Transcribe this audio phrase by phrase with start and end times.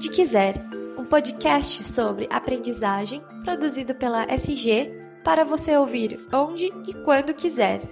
[0.00, 0.54] Onde Quiser,
[0.96, 4.90] um podcast sobre aprendizagem produzido pela SG
[5.22, 7.82] para você ouvir onde e quando quiser.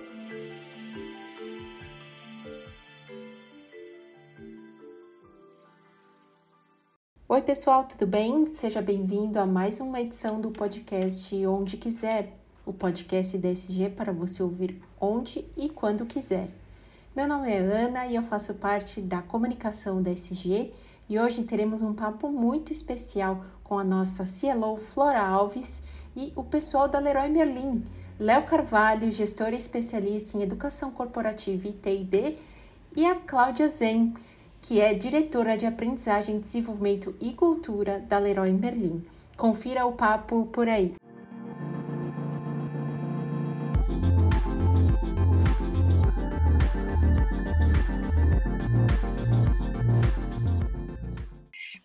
[7.29, 8.47] Oi, pessoal, tudo bem?
[8.47, 12.33] Seja bem-vindo a mais uma edição do podcast Onde Quiser,
[12.65, 16.48] o podcast da SG para você ouvir onde e quando quiser.
[17.15, 20.73] Meu nome é Ana e eu faço parte da comunicação da SG
[21.09, 25.83] e hoje teremos um papo muito especial com a nossa CLO Flora Alves
[26.15, 27.83] e o pessoal da Leroy Merlin,
[28.19, 32.37] Léo Carvalho, gestora especialista em educação corporativa e TD,
[32.97, 34.15] e a Cláudia Zen,
[34.61, 39.05] que é diretora de aprendizagem, desenvolvimento e cultura da Leroy Merlin.
[39.37, 40.95] Confira o papo por aí.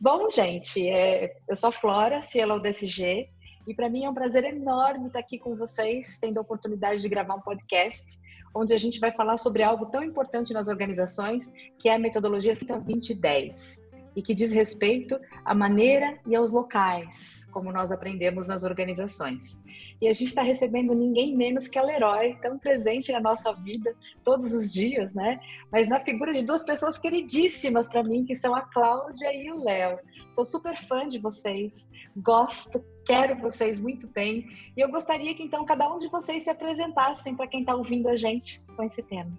[0.04, 3.30] Bom, gente, é, eu sou a Flora, CLO DSG,
[3.66, 7.08] e para mim é um prazer enorme estar aqui com vocês, tendo a oportunidade de
[7.08, 8.20] gravar um podcast,
[8.54, 12.54] onde a gente vai falar sobre algo tão importante nas organizações, que é a metodologia
[12.54, 13.83] 2010
[14.16, 19.61] e que diz respeito à maneira e aos locais, como nós aprendemos nas organizações.
[20.02, 23.95] E a gente está recebendo ninguém menos que a Leroy, tão presente na nossa vida
[24.23, 25.39] todos os dias, né?
[25.72, 29.64] Mas na figura de duas pessoas queridíssimas para mim, que são a Cláudia e o
[29.64, 30.00] Léo.
[30.30, 34.47] Sou super fã de vocês, gosto, quero vocês muito bem.
[34.75, 38.09] E eu gostaria que então cada um de vocês se apresentassem para quem está ouvindo
[38.09, 39.31] a gente com esse tema.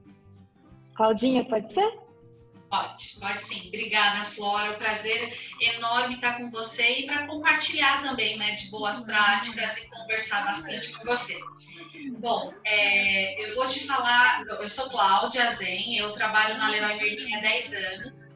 [0.95, 2.04] Claudinha, pode ser?
[2.75, 3.69] Pode, pode sim.
[3.69, 4.67] Obrigada, Flora.
[4.67, 9.77] É um prazer enorme estar com você e para compartilhar também né, de boas práticas
[9.77, 11.39] e conversar bastante com você.
[12.19, 17.37] Bom, é, eu vou te falar, eu sou Cláudia Zen, eu trabalho na Leroy Merlin
[17.37, 18.35] há 10 anos.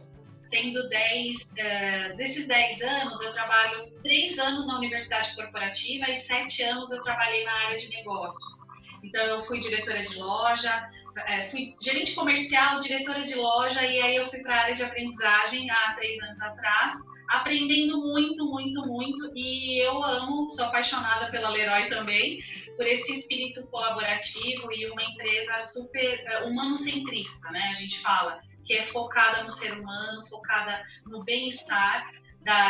[0.50, 6.62] Tendo 10, uh, desses 10 anos, eu trabalho 3 anos na Universidade Corporativa e 7
[6.62, 8.56] anos eu trabalhei na área de negócio.
[9.02, 10.88] Então, eu fui diretora de loja,
[11.26, 14.82] é, fui gerente comercial, diretora de loja, e aí eu fui para a área de
[14.82, 16.94] aprendizagem há três anos atrás,
[17.28, 22.42] aprendendo muito, muito, muito, e eu amo, sou apaixonada pela Leroy também,
[22.76, 27.68] por esse espírito colaborativo e uma empresa super é, humano-centrista, né?
[27.68, 32.10] A gente fala que é focada no ser humano, focada no bem-estar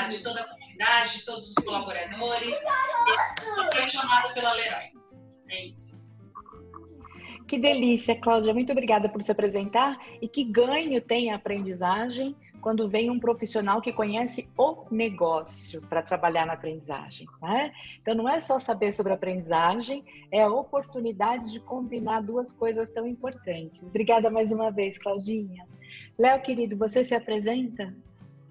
[0.08, 2.56] de toda a comunidade, de todos os colaboradores.
[3.38, 4.90] Estou apaixonada pela Leroy.
[5.48, 5.97] É isso.
[7.48, 8.52] Que delícia, Cláudia.
[8.52, 9.98] Muito obrigada por se apresentar.
[10.20, 16.02] E que ganho tem a aprendizagem quando vem um profissional que conhece o negócio para
[16.02, 17.26] trabalhar na aprendizagem.
[17.40, 17.72] Né?
[18.02, 23.06] Então, não é só saber sobre aprendizagem, é a oportunidade de combinar duas coisas tão
[23.06, 23.82] importantes.
[23.82, 25.66] Obrigada mais uma vez, Claudinha.
[26.18, 27.94] Léo, querido, você se apresenta?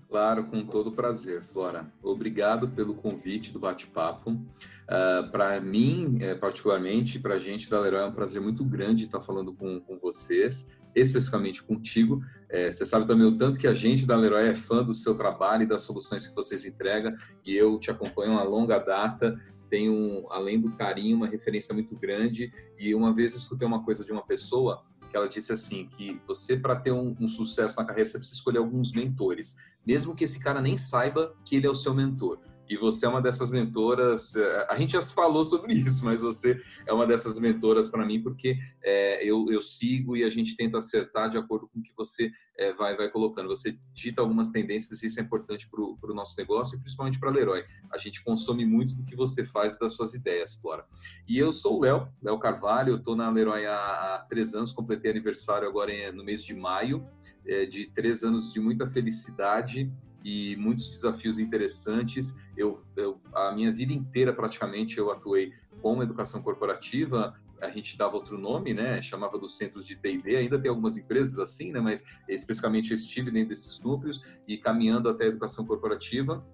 [0.09, 1.91] Claro, com todo prazer, Flora.
[2.01, 4.31] Obrigado pelo convite do bate-papo.
[4.31, 4.45] Uh,
[4.87, 9.03] ah, para mim, é, particularmente, para a gente da Leroy, é um prazer muito grande
[9.03, 12.21] estar falando com, com vocês, especificamente contigo.
[12.49, 15.13] É, você sabe também o tanto que a gente da Leroy é fã do seu
[15.13, 17.13] trabalho e das soluções que vocês entregam,
[17.45, 19.37] e eu te acompanho uma longa data.
[19.69, 22.49] Tenho, além do carinho, uma referência muito grande.
[22.79, 24.85] E uma vez escutei uma coisa de uma pessoa
[25.17, 28.59] ela disse assim que você para ter um, um, sucesso na carreira você precisa escolher
[28.59, 29.55] alguns mentores,
[29.85, 32.39] mesmo que esse cara nem saiba que ele é o seu mentor.
[32.69, 34.35] E você é uma dessas mentoras.
[34.35, 38.21] Eh, a gente já falou sobre isso, mas você é uma dessas mentoras para mim,
[38.21, 41.93] porque é, eu, eu, sigo e a gente tenta acertar de acordo com o que
[41.95, 43.47] você é, vai, vai colocando.
[43.47, 47.29] Você dita algumas tendências e isso é importante para o nosso negócio e principalmente para
[47.29, 47.63] a Leroy.
[47.91, 50.85] A gente consome muito do que você faz das suas ideias, Flora.
[51.27, 54.71] E eu sou o Léo, Léo Carvalho, eu estou na Leroy há, há, três anos,
[54.71, 57.07] completei aniversário agora em, no mês de maio,
[57.45, 59.91] é, de três anos de muita felicidade
[60.27, 62.35] e muitos desafios interessantes.
[62.57, 67.33] Eu, eu, a minha vida inteira praticamente eu atuei com educação corporativa.
[67.61, 69.01] A gente dava outro nome, né?
[69.01, 70.35] Chamava dos centros de T&D.
[70.35, 71.79] Ainda tem algumas empresas assim, né?
[71.79, 76.45] Mas especificamente eu estive dentro desses núcleos e caminhando até a educação corporativa.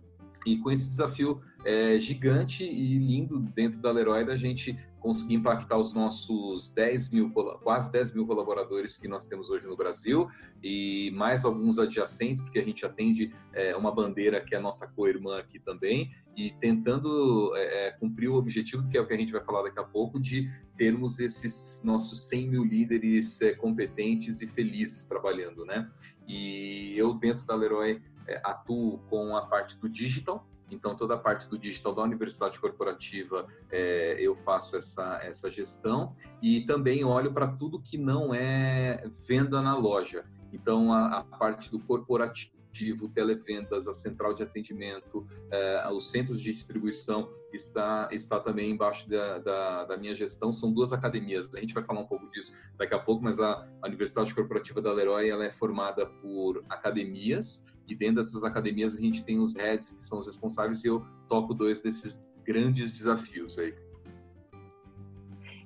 [0.45, 5.77] E com esse desafio é, gigante e lindo dentro da Leroy da gente conseguir impactar
[5.77, 7.29] os nossos 10 mil,
[7.61, 10.29] quase 10 mil colaboradores que nós temos hoje no Brasil
[10.63, 14.87] e mais alguns adjacentes, porque a gente atende é, uma bandeira que é a nossa
[14.87, 19.17] co-irmã aqui também e tentando é, é, cumprir o objetivo, que é o que a
[19.17, 24.41] gente vai falar daqui a pouco, de termos esses nossos 100 mil líderes é, competentes
[24.41, 25.89] e felizes trabalhando, né?
[26.25, 31.17] E eu dentro da Leroy é, atuo com a parte do digital, então, toda a
[31.17, 37.31] parte do digital da Universidade Corporativa, é, eu faço essa, essa gestão e também olho
[37.31, 40.25] para tudo que não é venda na loja.
[40.51, 46.51] Então, a, a parte do corporativo televendas, a central de atendimento, é, os centros de
[46.53, 50.51] distribuição está, está também embaixo da, da, da, minha gestão.
[50.51, 53.67] São duas academias, a gente vai falar um pouco disso daqui a pouco, mas a,
[53.79, 59.01] a Universidade Corporativa da Leroy ela é formada por academias e dentro dessas academias a
[59.01, 63.57] gente tem os heads, que são os responsáveis, e eu toco dois desses grandes desafios
[63.57, 63.73] aí.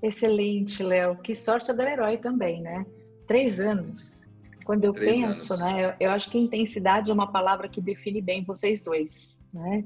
[0.01, 1.17] Excelente, Léo.
[1.17, 2.85] Que sorte a da Leroy também, né?
[3.25, 4.25] Três anos.
[4.63, 5.63] Quando eu Três penso, anos.
[5.63, 5.85] né?
[5.85, 9.83] Eu, eu, acho que intensidade é uma palavra que define bem vocês dois, né?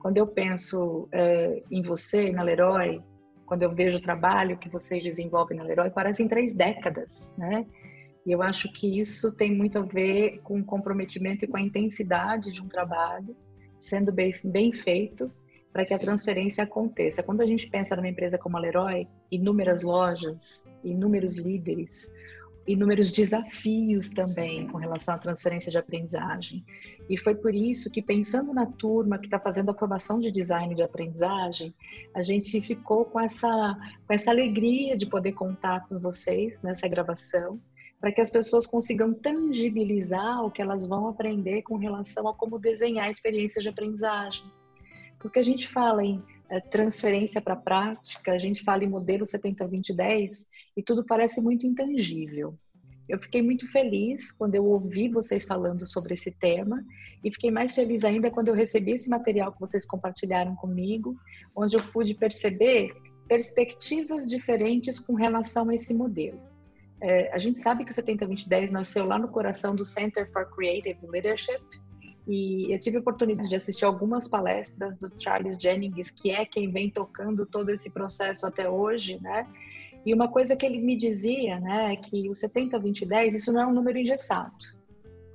[0.00, 3.02] Quando eu penso é, em você na Leroy,
[3.44, 7.66] quando eu vejo o trabalho que vocês desenvolvem na Leroy, parecem três décadas, né?
[8.26, 11.62] E eu acho que isso tem muito a ver com o comprometimento e com a
[11.62, 13.34] intensidade de um trabalho
[13.78, 15.32] sendo bem, bem feito
[15.72, 15.94] para que Sim.
[15.94, 17.22] a transferência aconteça.
[17.22, 22.12] Quando a gente pensa numa empresa como a Leroy, inúmeras lojas, inúmeros líderes,
[22.66, 26.64] inúmeros desafios também com relação à transferência de aprendizagem.
[27.08, 30.74] E foi por isso que, pensando na turma que está fazendo a formação de design
[30.74, 31.74] de aprendizagem,
[32.14, 33.76] a gente ficou com essa,
[34.06, 37.60] com essa alegria de poder contar com vocês nessa gravação,
[38.00, 42.58] para que as pessoas consigam tangibilizar o que elas vão aprender com relação a como
[42.58, 44.50] desenhar experiências de aprendizagem.
[45.18, 49.24] Porque a gente fala em é, transferência para a prática, a gente fala em modelo
[49.24, 52.58] 70-20-10 e tudo parece muito intangível.
[53.06, 56.82] Eu fiquei muito feliz quando eu ouvi vocês falando sobre esse tema
[57.22, 61.16] e fiquei mais feliz ainda quando eu recebi esse material que vocês compartilharam comigo,
[61.54, 62.94] onde eu pude perceber
[63.28, 66.49] perspectivas diferentes com relação a esse modelo.
[67.02, 70.98] É, a gente sabe que o 70-20-10 nasceu lá no coração do Center for Creative
[71.06, 71.62] Leadership,
[72.28, 76.70] e eu tive a oportunidade de assistir algumas palestras do Charles Jennings, que é quem
[76.70, 79.46] vem tocando todo esse processo até hoje, né?
[80.04, 83.66] E uma coisa que ele me dizia, né, é que o 70-20-10, isso não é
[83.66, 84.54] um número engessado.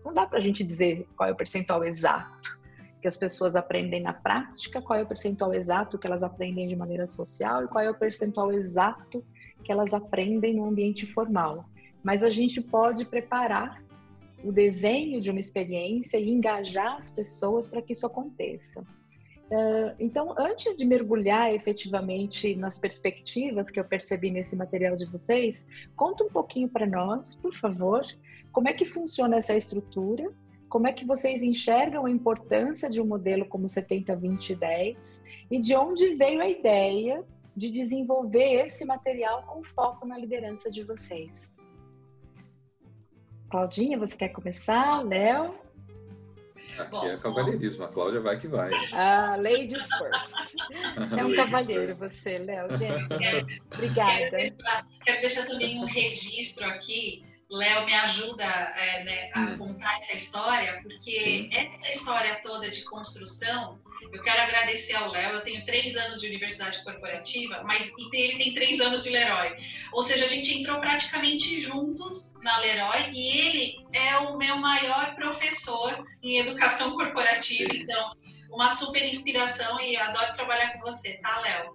[0.04, 2.56] Não dá para a gente dizer qual é o percentual exato
[3.02, 6.76] que as pessoas aprendem na prática, qual é o percentual exato que elas aprendem de
[6.76, 9.24] maneira social e qual é o percentual exato
[9.66, 11.66] que elas aprendem no ambiente formal.
[12.04, 13.84] Mas a gente pode preparar
[14.44, 18.82] o desenho de uma experiência e engajar as pessoas para que isso aconteça.
[18.82, 25.68] Uh, então, antes de mergulhar efetivamente nas perspectivas que eu percebi nesse material de vocês,
[25.96, 28.04] conta um pouquinho para nós, por favor,
[28.52, 30.32] como é que funciona essa estrutura,
[30.70, 36.16] como é que vocês enxergam a importância de um modelo como 70-20-10 e de onde
[36.16, 37.24] veio a ideia
[37.56, 41.56] de desenvolver esse material com foco na liderança de vocês.
[43.50, 45.02] Claudinha, você quer começar?
[45.04, 45.56] Léo?
[46.78, 48.72] Aqui bom, é cavalheirismo, a Cláudia vai que vai.
[48.92, 50.56] Ah, ladies first.
[51.18, 53.62] É um cavalheiro você, Léo, gente.
[53.74, 54.30] Obrigada.
[54.30, 57.24] Quero deixar, quero deixar, também um registro aqui.
[57.50, 59.58] Léo me ajuda é, né, a hum.
[59.58, 61.50] contar essa história, porque Sim.
[61.52, 63.80] essa história toda de construção
[64.12, 65.34] eu quero agradecer ao Léo.
[65.34, 69.56] Eu tenho três anos de universidade corporativa, mas ele tem três anos de Leroy.
[69.92, 75.16] Ou seja, a gente entrou praticamente juntos na Leroy e ele é o meu maior
[75.16, 77.70] professor em educação corporativa.
[77.74, 78.16] Então,
[78.56, 81.72] uma super inspiração e adoro trabalhar com você, tá, Léo?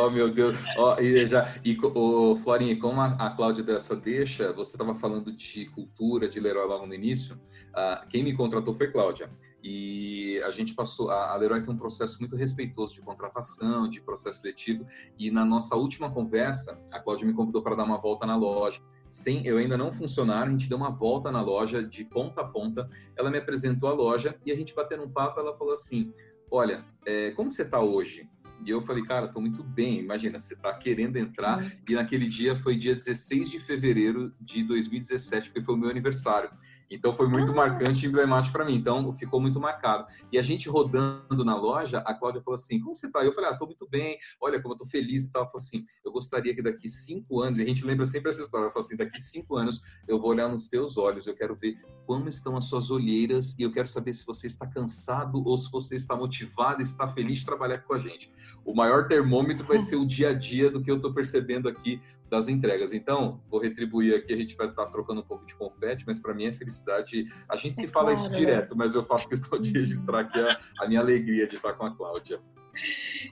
[0.00, 0.58] Oh, meu Deus.
[0.76, 5.32] Oh, e já, e, oh, Florinha, como a, a Cláudia dessa deixa, você estava falando
[5.32, 7.36] de cultura, de Leroy logo no início.
[7.70, 9.30] Uh, quem me contratou foi Cláudia.
[9.62, 14.40] E a gente passou, a, Leroy tem um processo muito respeitoso de contratação, de processo
[14.40, 14.86] seletivo.
[15.18, 18.80] E na nossa última conversa, a Cláudia me convidou para dar uma volta na loja
[19.08, 22.44] sem eu ainda não funcionar, a gente deu uma volta na loja de ponta a
[22.44, 22.88] ponta.
[23.16, 26.12] Ela me apresentou a loja e a gente batendo um papo, ela falou assim:
[26.50, 28.28] "Olha, é, como você está hoje?"
[28.64, 30.00] E eu falei, cara, estou muito bem.
[30.00, 31.62] Imagina, você está querendo entrar.
[31.62, 31.70] Uhum.
[31.88, 36.50] E naquele dia foi dia 16 de fevereiro de 2017, porque foi o meu aniversário.
[36.90, 37.54] Então foi muito ah.
[37.54, 38.74] marcante e emblemático para mim.
[38.74, 40.06] Então ficou muito marcado.
[40.32, 43.24] E a gente rodando na loja, a Cláudia falou assim: Como você tá?
[43.24, 44.18] Eu falei: Ah, tô muito bem.
[44.40, 45.42] Olha como eu tô feliz e tal.
[45.42, 48.42] Ela falou assim: Eu gostaria que daqui cinco anos, e a gente lembra sempre essa
[48.42, 48.64] história.
[48.64, 51.76] Ela falou assim: Daqui cinco anos eu vou olhar nos teus olhos, eu quero ver
[52.06, 55.70] como estão as suas olheiras e eu quero saber se você está cansado ou se
[55.70, 58.32] você está motivado e está feliz de trabalhar com a gente.
[58.64, 62.00] O maior termômetro vai ser o dia a dia do que eu estou percebendo aqui
[62.28, 62.92] das entregas.
[62.92, 66.34] Então, vou retribuir aqui, a gente vai estar trocando um pouco de confete, mas para
[66.34, 67.26] mim é felicidade.
[67.48, 70.38] A gente é se fala claro, isso direto, mas eu faço questão de registrar aqui
[70.38, 72.40] a, a minha alegria de estar com a Cláudia.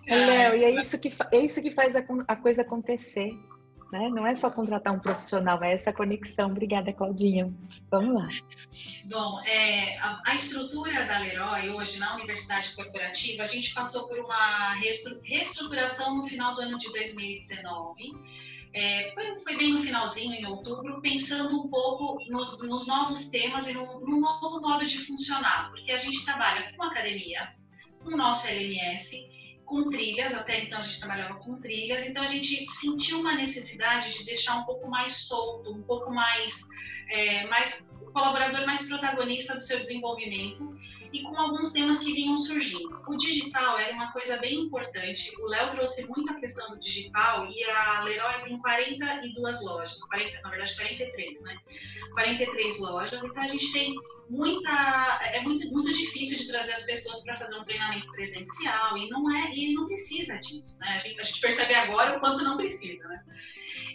[0.07, 3.31] Léo, e é isso que, é isso que faz a, a coisa acontecer.
[3.93, 4.09] Né?
[4.09, 6.51] Não é só contratar um profissional, é essa conexão.
[6.51, 7.53] Obrigada, Claudinha.
[7.89, 8.29] Vamos lá.
[9.05, 14.19] Bom, é, a, a, estrutura da Leroy hoje na Universidade Corporativa, a gente passou por
[14.19, 14.75] uma
[15.23, 18.13] reestruturação no final do ano de 2019
[18.77, 19.11] é,
[19.43, 24.01] foi, bem no finalzinho, em outubro, pensando um pouco nos, nos novos temas e no,
[24.01, 27.55] no, novo modo de funcionar, porque a gente trabalha com academia,
[28.05, 29.17] com o nosso LMS,
[29.65, 34.13] com trilhas, até então a gente trabalhava com trilhas, então a gente sentiu uma necessidade
[34.13, 36.61] de deixar um pouco mais solto, um pouco mais,
[37.09, 40.79] é, mais colaborador mais protagonista do seu desenvolvimento
[41.13, 43.01] e com alguns temas que vinham surgindo.
[43.07, 45.33] O digital era uma coisa bem importante.
[45.41, 50.51] O Léo trouxe muita questão do digital e a Leroy tem 42 lojas, 40, na
[50.51, 51.59] verdade 43, né?
[52.13, 53.25] 43 lojas.
[53.25, 53.95] Então a gente tem
[54.29, 59.09] muita, é muito, muito difícil de trazer as pessoas para fazer um treinamento presencial e
[59.09, 60.95] não é e não precisa disso, né?
[60.95, 63.25] A gente, a gente percebe agora o quanto não precisa, né?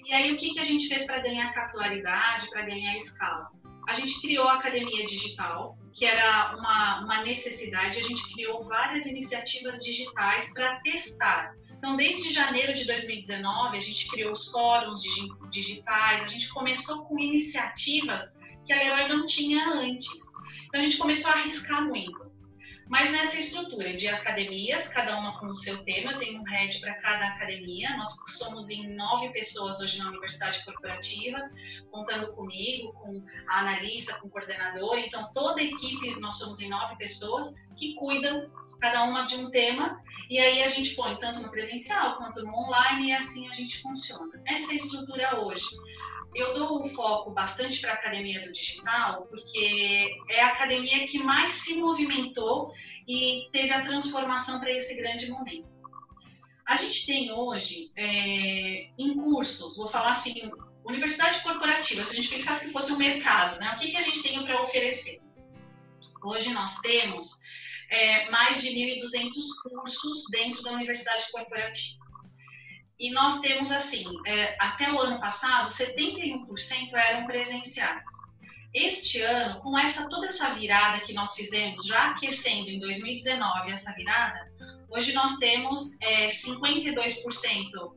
[0.05, 3.49] E aí o que, que a gente fez para ganhar capilaridade, para ganhar escala?
[3.87, 9.05] A gente criou a Academia Digital, que era uma, uma necessidade, a gente criou várias
[9.05, 11.53] iniciativas digitais para testar.
[11.77, 15.01] Então, desde janeiro de 2019, a gente criou os fóruns
[15.49, 18.21] digitais, a gente começou com iniciativas
[18.65, 20.31] que a Leroy não tinha antes.
[20.67, 22.30] Então, a gente começou a arriscar muito.
[22.91, 26.93] Mas nessa estrutura de academias, cada uma com o seu tema, tem um head para
[26.95, 27.95] cada academia.
[27.95, 31.39] Nós somos em nove pessoas hoje na Universidade Corporativa,
[31.89, 34.97] contando comigo, com a analista, com o coordenador.
[34.97, 39.49] Então, toda a equipe, nós somos em nove pessoas que cuidam, cada uma de um
[39.49, 39.97] tema.
[40.29, 43.81] E aí a gente põe tanto no presencial quanto no online e assim a gente
[43.81, 44.29] funciona.
[44.45, 45.69] Essa é a estrutura hoje
[46.33, 51.19] eu dou um foco bastante para a academia do digital, porque é a academia que
[51.19, 52.73] mais se movimentou
[53.07, 55.69] e teve a transformação para esse grande momento.
[56.65, 60.49] A gente tem hoje, é, em cursos, vou falar assim,
[60.85, 63.73] universidade corporativa, se a gente pensasse que fosse um mercado, né?
[63.75, 65.19] o que, que a gente tem para oferecer?
[66.23, 67.41] Hoje nós temos
[67.89, 69.31] é, mais de 1.200
[69.63, 72.00] cursos dentro da universidade corporativa.
[73.01, 78.05] E nós temos, assim, é, até o ano passado, 71% eram presenciais.
[78.71, 83.91] Este ano, com essa toda essa virada que nós fizemos, já aquecendo em 2019 essa
[83.93, 84.47] virada,
[84.87, 87.91] hoje nós temos é, 52%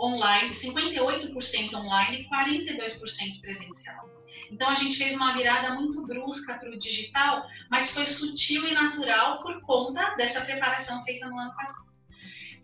[0.00, 4.08] online, 58% online e 42% presencial.
[4.50, 8.72] Então a gente fez uma virada muito brusca para o digital, mas foi sutil e
[8.72, 11.85] natural por conta dessa preparação feita no ano passado.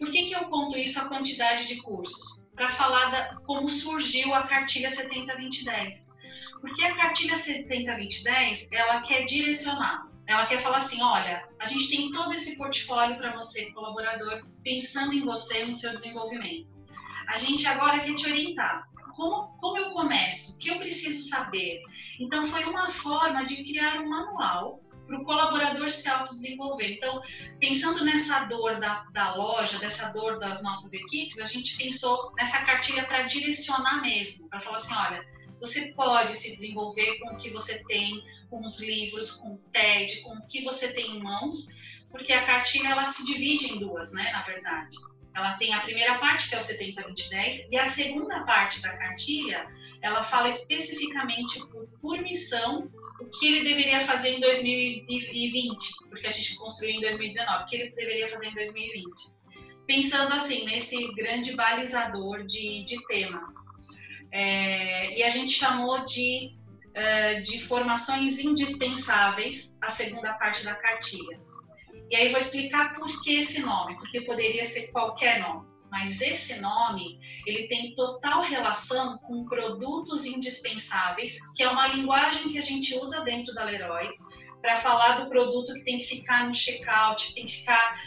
[0.03, 2.45] Por que, que eu conto isso a quantidade de cursos?
[2.57, 6.11] Para falar da, como surgiu a cartilha 70-2010.
[6.61, 10.09] Porque a cartilha 70-2010, ela quer direcionar.
[10.27, 15.13] Ela quer falar assim, olha, a gente tem todo esse portfólio para você, colaborador, pensando
[15.13, 16.67] em você, no seu desenvolvimento.
[17.29, 18.89] A gente agora quer te orientar.
[19.15, 20.57] Como, como eu começo?
[20.57, 21.81] O que eu preciso saber?
[22.19, 26.93] Então, foi uma forma de criar um manual para o colaborador se autodesenvolver.
[26.93, 27.21] Então,
[27.59, 32.61] pensando nessa dor da, da loja, dessa dor das nossas equipes, a gente pensou nessa
[32.63, 35.25] cartilha para direcionar mesmo, para falar assim, olha,
[35.61, 40.23] você pode se desenvolver com o que você tem, com os livros, com o TED,
[40.23, 41.69] com o que você tem em mãos,
[42.11, 44.97] porque a cartilha ela se divide em duas, né, na verdade.
[45.35, 49.67] Ela tem a primeira parte, que é o 70-20-10, e a segunda parte da cartilha,
[50.03, 52.91] ela fala especificamente por, por missão
[53.23, 57.77] o que ele deveria fazer em 2020, porque a gente construiu em 2019, o que
[57.77, 59.33] ele deveria fazer em 2020.
[59.87, 63.49] Pensando assim, nesse grande balizador de, de temas.
[64.31, 66.57] É, e a gente chamou de,
[66.89, 71.41] uh, de formações indispensáveis a segunda parte da cartilha.
[72.11, 76.59] E aí vou explicar por que esse nome, porque poderia ser qualquer nome mas esse
[76.59, 82.97] nome ele tem total relação com produtos indispensáveis, que é uma linguagem que a gente
[82.97, 84.09] usa dentro da Leroy
[84.63, 88.01] para falar do produto que tem que ficar no checkout, que tem que ficar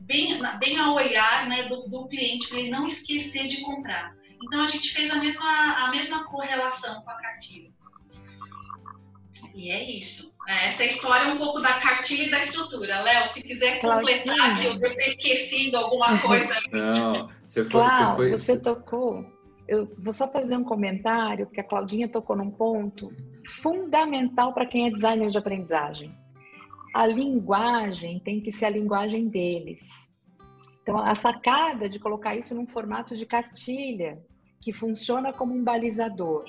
[0.00, 4.16] bem, bem ao olhar né, do, do cliente para ele não esquecer de comprar.
[4.42, 7.70] Então a gente fez a mesma, a mesma correlação com a cartilha.
[9.54, 10.34] E é isso.
[10.48, 13.00] É, essa história é um pouco da cartilha e da estrutura.
[13.00, 16.54] Léo, se quiser completar, que eu devo ter esquecido alguma coisa.
[16.72, 17.70] Não, você foi.
[17.70, 18.30] Clau, você, foi...
[18.30, 19.26] você tocou.
[19.66, 23.12] Eu vou só fazer um comentário, porque a Claudinha tocou num ponto
[23.48, 26.14] fundamental para quem é designer de aprendizagem.
[26.94, 29.88] A linguagem tem que ser a linguagem deles.
[30.82, 34.22] Então, a sacada de colocar isso num formato de cartilha,
[34.60, 36.44] que funciona como um balizador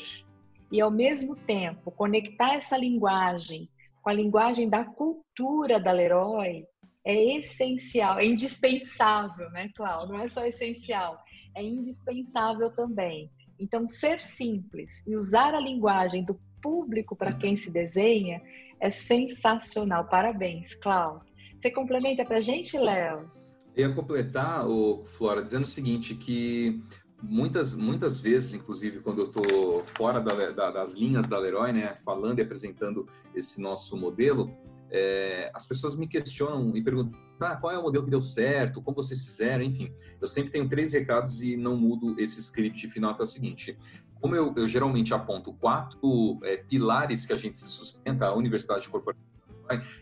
[0.71, 3.69] e ao mesmo tempo conectar essa linguagem
[4.01, 6.65] com a linguagem da cultura da Leroy
[7.05, 10.09] é essencial, é indispensável, né, Cláudio?
[10.09, 11.21] Não é só essencial,
[11.55, 13.29] é indispensável também.
[13.59, 18.41] Então, ser simples e usar a linguagem do público para quem se desenha
[18.79, 20.05] é sensacional.
[20.05, 21.27] Parabéns, Cláudio.
[21.57, 23.31] Você complementa para a gente, Léo?
[23.75, 26.81] Eu ia completar, o Flora, dizendo o seguinte, que
[27.21, 31.95] muitas, muitas vezes, inclusive, quando eu estou fora da, da, das linhas da Leroy, né,
[32.05, 34.51] falando e apresentando esse nosso modelo,
[34.89, 38.81] é, as pessoas me questionam e perguntam ah, qual é o modelo que deu certo,
[38.81, 39.91] como vocês fizeram, enfim.
[40.19, 43.77] Eu sempre tenho três recados e não mudo esse script final, que é o seguinte.
[44.19, 48.89] Como eu, eu geralmente aponto quatro é, pilares que a gente se sustenta, a universidade
[48.89, 49.27] corporativa,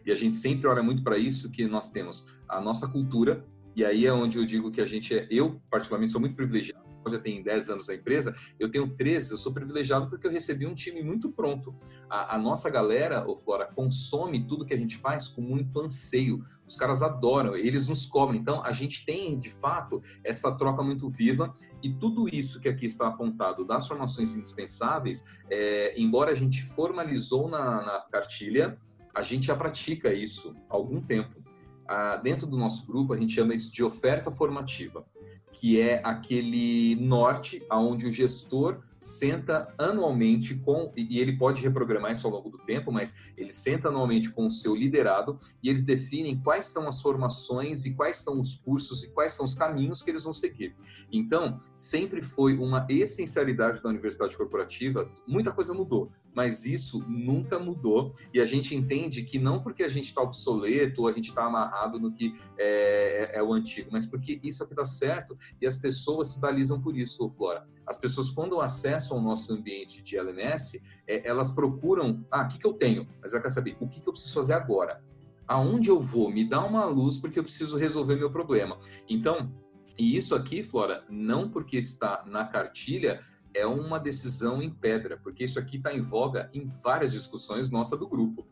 [0.05, 3.43] e a gente sempre olha muito para isso, que nós temos a nossa cultura,
[3.75, 6.84] e aí é onde eu digo que a gente é, eu particularmente sou muito privilegiado
[7.09, 10.65] já tem 10 anos da empresa, eu tenho 13, eu sou privilegiado porque eu recebi
[10.65, 11.75] um time muito pronto.
[12.09, 16.43] A, a nossa galera, o Flora, consome tudo que a gente faz com muito anseio.
[16.65, 18.37] Os caras adoram, eles nos cobram.
[18.37, 22.85] Então, a gente tem, de fato, essa troca muito viva e tudo isso que aqui
[22.85, 28.77] está apontado das formações indispensáveis, é, embora a gente formalizou na, na cartilha,
[29.13, 31.43] a gente já pratica isso há algum tempo.
[31.87, 35.05] Ah, dentro do nosso grupo, a gente chama isso de oferta formativa
[35.51, 42.25] que é aquele norte aonde o gestor senta anualmente com e ele pode reprogramar isso
[42.25, 46.39] ao longo do tempo, mas ele senta anualmente com o seu liderado e eles definem
[46.41, 50.09] quais são as formações e quais são os cursos e quais são os caminhos que
[50.09, 50.75] eles vão seguir.
[51.11, 58.13] Então, sempre foi uma essencialidade da universidade corporativa, muita coisa mudou, mas isso nunca mudou
[58.33, 61.45] e a gente entende que não porque a gente está obsoleto ou a gente está
[61.45, 65.14] amarrado no que é, é, é, o antigo, mas porque isso aqui dá certo
[65.61, 67.67] e as pessoas se balizam por isso, Flora.
[67.85, 72.57] As pessoas, quando acessam o nosso ambiente de LMS, é, elas procuram, ah, o que,
[72.57, 73.07] que eu tenho?
[73.21, 75.03] Mas ela quer saber, o que, que eu preciso fazer agora?
[75.47, 76.31] Aonde eu vou?
[76.31, 78.79] Me dá uma luz porque eu preciso resolver meu problema.
[79.07, 79.53] Então,
[79.97, 83.21] e isso aqui, Flora, não porque está na cartilha,
[83.53, 87.95] é uma decisão em pedra, porque isso aqui está em voga em várias discussões nossa
[87.95, 88.45] do grupo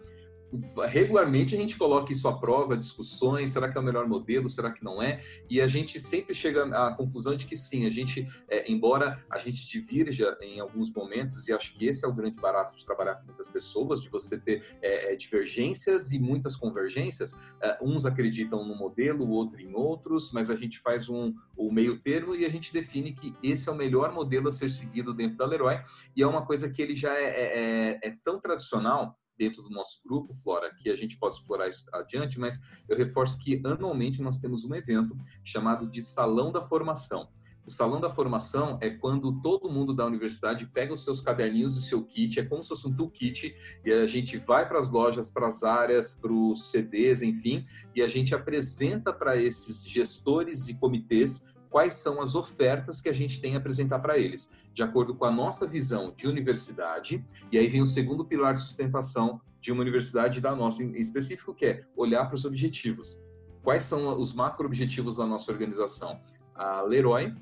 [0.87, 4.71] regularmente a gente coloca isso à prova, discussões, será que é o melhor modelo, será
[4.71, 5.19] que não é?
[5.49, 9.37] E a gente sempre chega à conclusão de que sim, a gente, é, embora a
[9.37, 13.15] gente divirja em alguns momentos, e acho que esse é o grande barato de trabalhar
[13.15, 18.65] com muitas pessoas, de você ter é, é divergências e muitas convergências, é, uns acreditam
[18.65, 22.49] no modelo, outro em outros, mas a gente faz um, o meio termo e a
[22.49, 25.79] gente define que esse é o melhor modelo a ser seguido dentro da Leroy,
[26.15, 30.01] e é uma coisa que ele já é, é, é tão tradicional dentro do nosso
[30.03, 34.39] grupo, Flora, que a gente pode explorar isso adiante, mas eu reforço que anualmente nós
[34.39, 37.29] temos um evento chamado de Salão da Formação.
[37.65, 41.79] O Salão da Formação é quando todo mundo da universidade pega os seus caderninhos e
[41.79, 44.91] o seu kit, é como se fosse um toolkit, e a gente vai para as
[44.91, 47.65] lojas, para as áreas, para os CDs, enfim,
[47.95, 53.11] e a gente apresenta para esses gestores e comitês quais são as ofertas que a
[53.11, 57.25] gente tem a apresentar para eles, de acordo com a nossa visão de universidade.
[57.51, 61.51] E aí vem o segundo pilar de sustentação de uma universidade da nossa em específico,
[61.51, 63.23] que é olhar para os objetivos.
[63.63, 66.21] Quais são os macro-objetivos da nossa organização?
[66.53, 67.33] A Leroy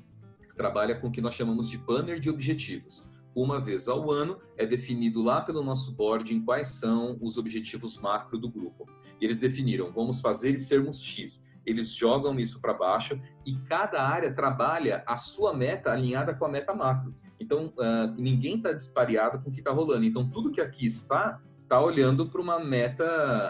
[0.56, 3.10] trabalha com o que nós chamamos de banner de objetivos.
[3.34, 7.98] Uma vez ao ano é definido lá pelo nosso board em quais são os objetivos
[7.98, 8.88] macro do grupo.
[9.20, 14.02] E eles definiram, vamos fazer e sermos X eles jogam isso para baixo e cada
[14.02, 17.14] área trabalha a sua meta alinhada com a meta macro.
[17.38, 20.04] Então, uh, ninguém está dispareado com o que está rolando.
[20.04, 23.04] Então, tudo que aqui está, está olhando para uma meta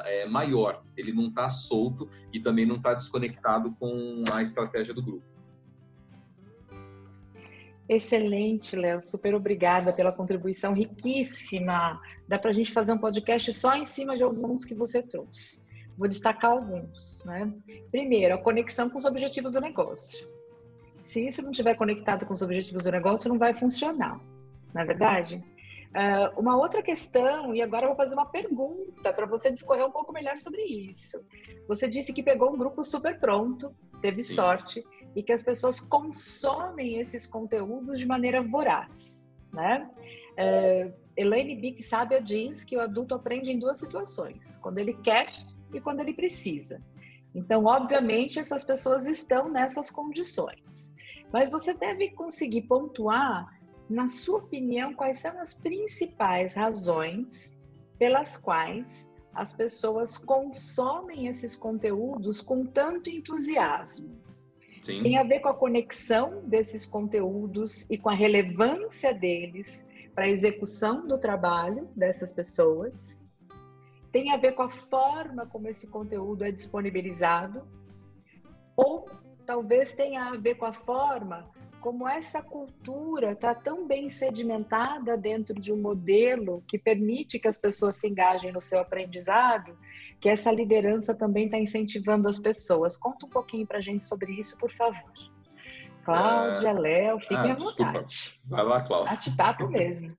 [0.07, 0.83] é, maior.
[0.97, 5.33] Ele não está solto e também não está desconectado com a estratégia do grupo.
[7.89, 9.03] Excelente, Léo.
[9.03, 12.01] Super obrigada pela contribuição riquíssima.
[12.27, 15.63] Dá para a gente fazer um podcast só em cima de alguns que você trouxe.
[16.03, 17.23] Vou destacar alguns.
[17.25, 17.49] Né?
[17.93, 20.29] Primeiro, a conexão com os objetivos do negócio.
[21.05, 24.21] Se isso não estiver conectado com os objetivos do negócio, não vai funcionar,
[24.75, 25.37] não é verdade?
[25.91, 29.93] Uh, uma outra questão, e agora eu vou fazer uma pergunta para você discorrer um
[29.93, 31.25] pouco melhor sobre isso.
[31.69, 34.35] Você disse que pegou um grupo super pronto, teve Sim.
[34.35, 34.85] sorte,
[35.15, 39.89] e que as pessoas consomem esses conteúdos de maneira voraz, né?
[40.33, 45.29] Uh, Elaine Bick Sábia diz que o adulto aprende em duas situações: quando ele quer
[45.73, 46.81] e quando ele precisa.
[47.35, 50.93] Então, obviamente, essas pessoas estão nessas condições.
[51.33, 53.59] Mas você deve conseguir pontuar,
[53.89, 57.57] na sua opinião, quais são as principais razões
[57.99, 64.21] pelas quais as pessoas consomem esses conteúdos com tanto entusiasmo.
[64.83, 65.03] Sim.
[65.03, 70.29] Tem a ver com a conexão desses conteúdos e com a relevância deles para a
[70.29, 73.27] execução do trabalho dessas pessoas
[74.13, 77.67] tem a ver com a forma como esse conteúdo é disponibilizado,
[78.77, 79.09] ou
[79.47, 85.53] talvez tenha a ver com a forma como essa cultura está tão bem sedimentada dentro
[85.61, 89.77] de um modelo que permite que as pessoas se engajem no seu aprendizado,
[90.21, 92.97] que essa liderança também está incentivando as pessoas.
[92.97, 95.11] Conta um pouquinho para a gente sobre isso, por favor.
[96.05, 98.41] Cláudia, Léo, fiquem ah, à vontade.
[98.45, 99.11] Vai lá, Cláudia.
[99.11, 100.17] Bate-papo mesmo.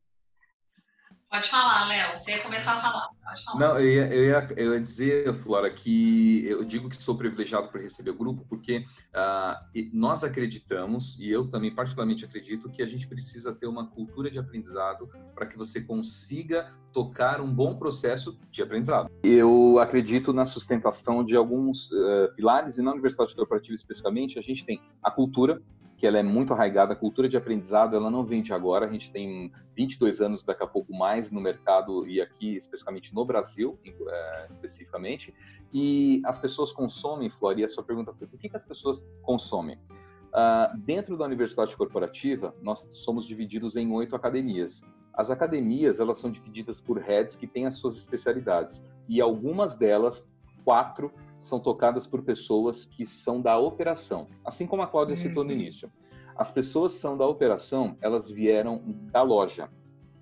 [1.34, 2.15] Pode falar, Léo.
[2.15, 3.10] Você ia começar a falar.
[3.43, 3.60] falar.
[3.60, 7.69] Não, eu ia, eu, ia, eu ia dizer, Flora, que eu digo que sou privilegiado
[7.69, 12.86] para receber o grupo, porque uh, nós acreditamos, e eu também particularmente acredito, que a
[12.86, 18.39] gente precisa ter uma cultura de aprendizado para que você consiga tocar um bom processo
[18.52, 19.10] de aprendizado.
[19.24, 24.63] Eu acredito na sustentação de alguns uh, pilares, e na Universidade Corporativa especificamente, a gente
[24.63, 25.60] tem a cultura,
[26.04, 28.89] que ela é muito arraigada, a cultura de aprendizado, ela não vem de agora, a
[28.89, 33.80] gente tem 22 anos, daqui a pouco mais no mercado e aqui, especificamente no Brasil,
[33.86, 35.34] é, especificamente,
[35.74, 39.10] e as pessoas consomem, Flor, e a sua pergunta foi, por que, que as pessoas
[39.22, 39.78] consomem?
[39.78, 44.82] Uh, dentro da universidade corporativa, nós somos divididos em oito academias.
[45.13, 50.30] As academias, elas são divididas por heads que têm as suas especialidades, e algumas delas,
[50.66, 55.51] quatro, são tocadas por pessoas que são da operação, assim como a Cláudia citou no
[55.51, 55.58] uhum.
[55.58, 55.91] início.
[56.36, 59.69] As pessoas são da operação, elas vieram da loja.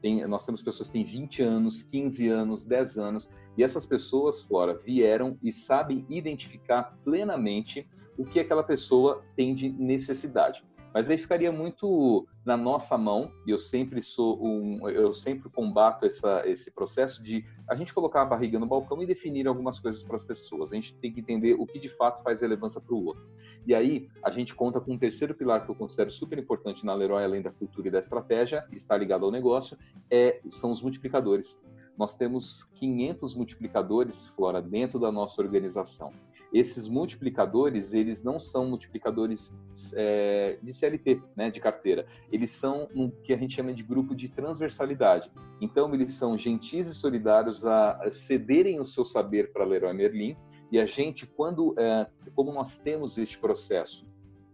[0.01, 4.41] Tem, nós temos pessoas que têm 20 anos, 15 anos, 10 anos, e essas pessoas,
[4.41, 10.65] Flora, vieram e sabem identificar plenamente o que aquela pessoa tem de necessidade.
[10.93, 16.05] Mas aí ficaria muito na nossa mão, e eu sempre sou um, eu sempre combato
[16.05, 20.03] essa, esse processo de a gente colocar a barriga no balcão e definir algumas coisas
[20.03, 20.71] para as pessoas.
[20.71, 23.23] A gente tem que entender o que de fato faz relevância para o outro.
[23.65, 26.93] E aí a gente conta com um terceiro pilar que eu considero super importante na
[26.93, 29.77] Leroy, além da cultura e da estratégia, está ligado ao negócio,
[30.09, 31.61] é, são os multiplicadores.
[31.97, 36.11] Nós temos 500 multiplicadores, Flora, dentro da nossa organização
[36.53, 39.53] esses multiplicadores, eles não são multiplicadores
[39.95, 42.05] é, de CLT, né, de carteira.
[42.31, 45.31] Eles são um que a gente chama de grupo de transversalidade.
[45.61, 50.35] Então, eles são gentis e solidários a cederem o seu saber para Leroy Merlin.
[50.71, 54.05] E a gente, quando, é, como nós temos este processo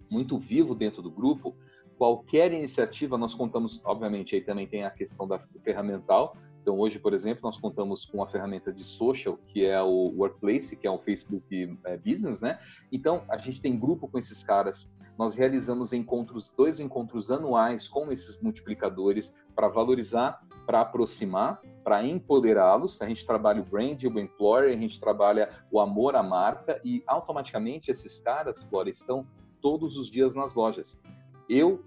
[0.09, 1.55] muito vivo dentro do grupo,
[1.97, 7.13] qualquer iniciativa, nós contamos, obviamente, aí também tem a questão da ferramental, então, hoje, por
[7.13, 10.97] exemplo, nós contamos com a ferramenta de social, que é o Workplace, que é um
[10.97, 12.59] Facebook é, Business, né?
[12.91, 14.93] Então, a gente tem grupo com esses caras.
[15.17, 23.01] Nós realizamos encontros, dois encontros anuais com esses multiplicadores para valorizar, para aproximar, para empoderá-los.
[23.01, 27.01] A gente trabalha o brand, o employer, a gente trabalha o amor à marca e
[27.07, 29.25] automaticamente esses caras, Flora, estão
[29.61, 31.01] todos os dias nas lojas.
[31.47, 31.85] Eu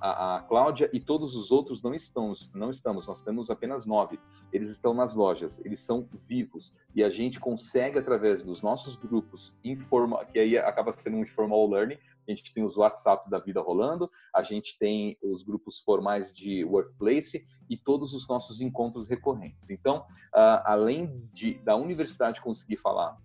[0.00, 4.18] a, a Cláudia e todos os outros não estamos, não estamos, nós temos apenas nove.
[4.52, 9.56] Eles estão nas lojas, eles são vivos e a gente consegue através dos nossos grupos
[9.62, 11.98] informal, que aí acaba sendo um informal learning.
[12.26, 16.64] A gente tem os WhatsApps da vida rolando, a gente tem os grupos formais de
[16.64, 19.70] workplace e todos os nossos encontros recorrentes.
[19.70, 20.00] Então,
[20.34, 23.16] uh, além de da universidade conseguir falar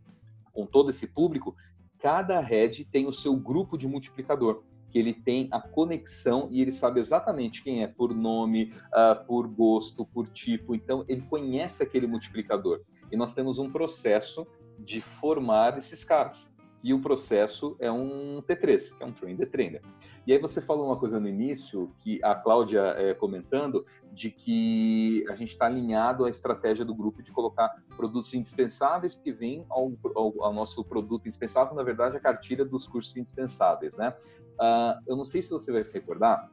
[0.54, 1.56] com todo esse público,
[2.00, 4.64] cada rede tem o seu grupo de multiplicador
[4.94, 9.48] que ele tem a conexão e ele sabe exatamente quem é por nome, uh, por
[9.48, 10.76] gosto, por tipo.
[10.76, 12.82] Então, ele conhece aquele multiplicador.
[13.12, 14.46] E nós temos um processo
[14.78, 16.54] de formar esses caras.
[16.84, 19.82] E o processo é um T3, que é um Train the Trainer.
[20.28, 25.26] E aí você falou uma coisa no início, que a Cláudia é, comentando, de que
[25.30, 29.94] a gente está alinhado à estratégia do grupo de colocar produtos indispensáveis que vêm ao,
[30.14, 34.16] ao, ao, nosso produto indispensável, na verdade, a cartilha dos cursos indispensáveis, né?
[34.60, 36.50] Uh, eu não sei se você vai se recordar,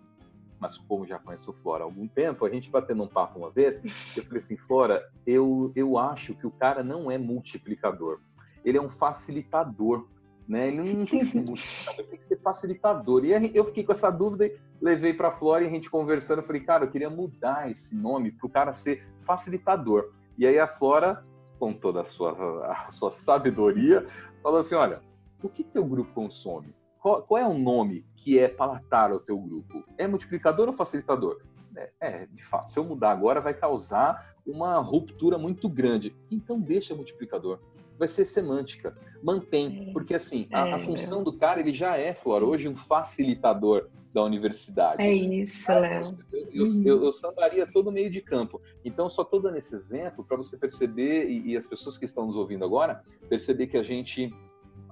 [0.59, 3.51] mas como já conheço o Flora há algum tempo, a gente batendo um papo uma
[3.51, 3.83] vez,
[4.17, 8.21] eu falei assim, Flora, eu, eu acho que o cara não é multiplicador,
[8.65, 10.07] ele é um facilitador,
[10.47, 10.69] né?
[10.69, 13.25] Ele não tem que ser multiplicador, tem que ser facilitador.
[13.25, 16.45] E eu fiquei com essa dúvida, levei para a Flora e a gente conversando, eu
[16.45, 20.13] falei, cara, eu queria mudar esse nome para o cara ser facilitador.
[20.37, 21.25] E aí a Flora,
[21.59, 24.05] com toda a sua, a sua sabedoria,
[24.43, 25.01] falou assim, olha,
[25.43, 26.75] o que teu grupo consome?
[27.01, 29.85] Qual, qual, é o nome que é palatar ao teu grupo?
[29.97, 31.41] É multiplicador ou facilitador?
[31.77, 36.15] É, é, de fato, se eu mudar agora vai causar uma ruptura muito grande.
[36.31, 37.61] Então deixa multiplicador.
[37.99, 38.97] Vai ser semântica.
[39.23, 39.93] Mantém, é.
[39.93, 43.89] porque assim, a, a é, função do cara, ele já é, Flora, hoje um facilitador
[44.13, 45.03] da universidade.
[45.03, 46.19] É isso, Léo.
[46.33, 46.83] Eu, eu, uhum.
[46.85, 48.61] eu, eu sambaria todo o meio de campo.
[48.85, 52.27] Então, só estou dando esse exemplo para você perceber, e, e as pessoas que estão
[52.27, 54.35] nos ouvindo agora, perceber que a gente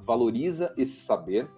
[0.07, 1.49] valoriza esse saber,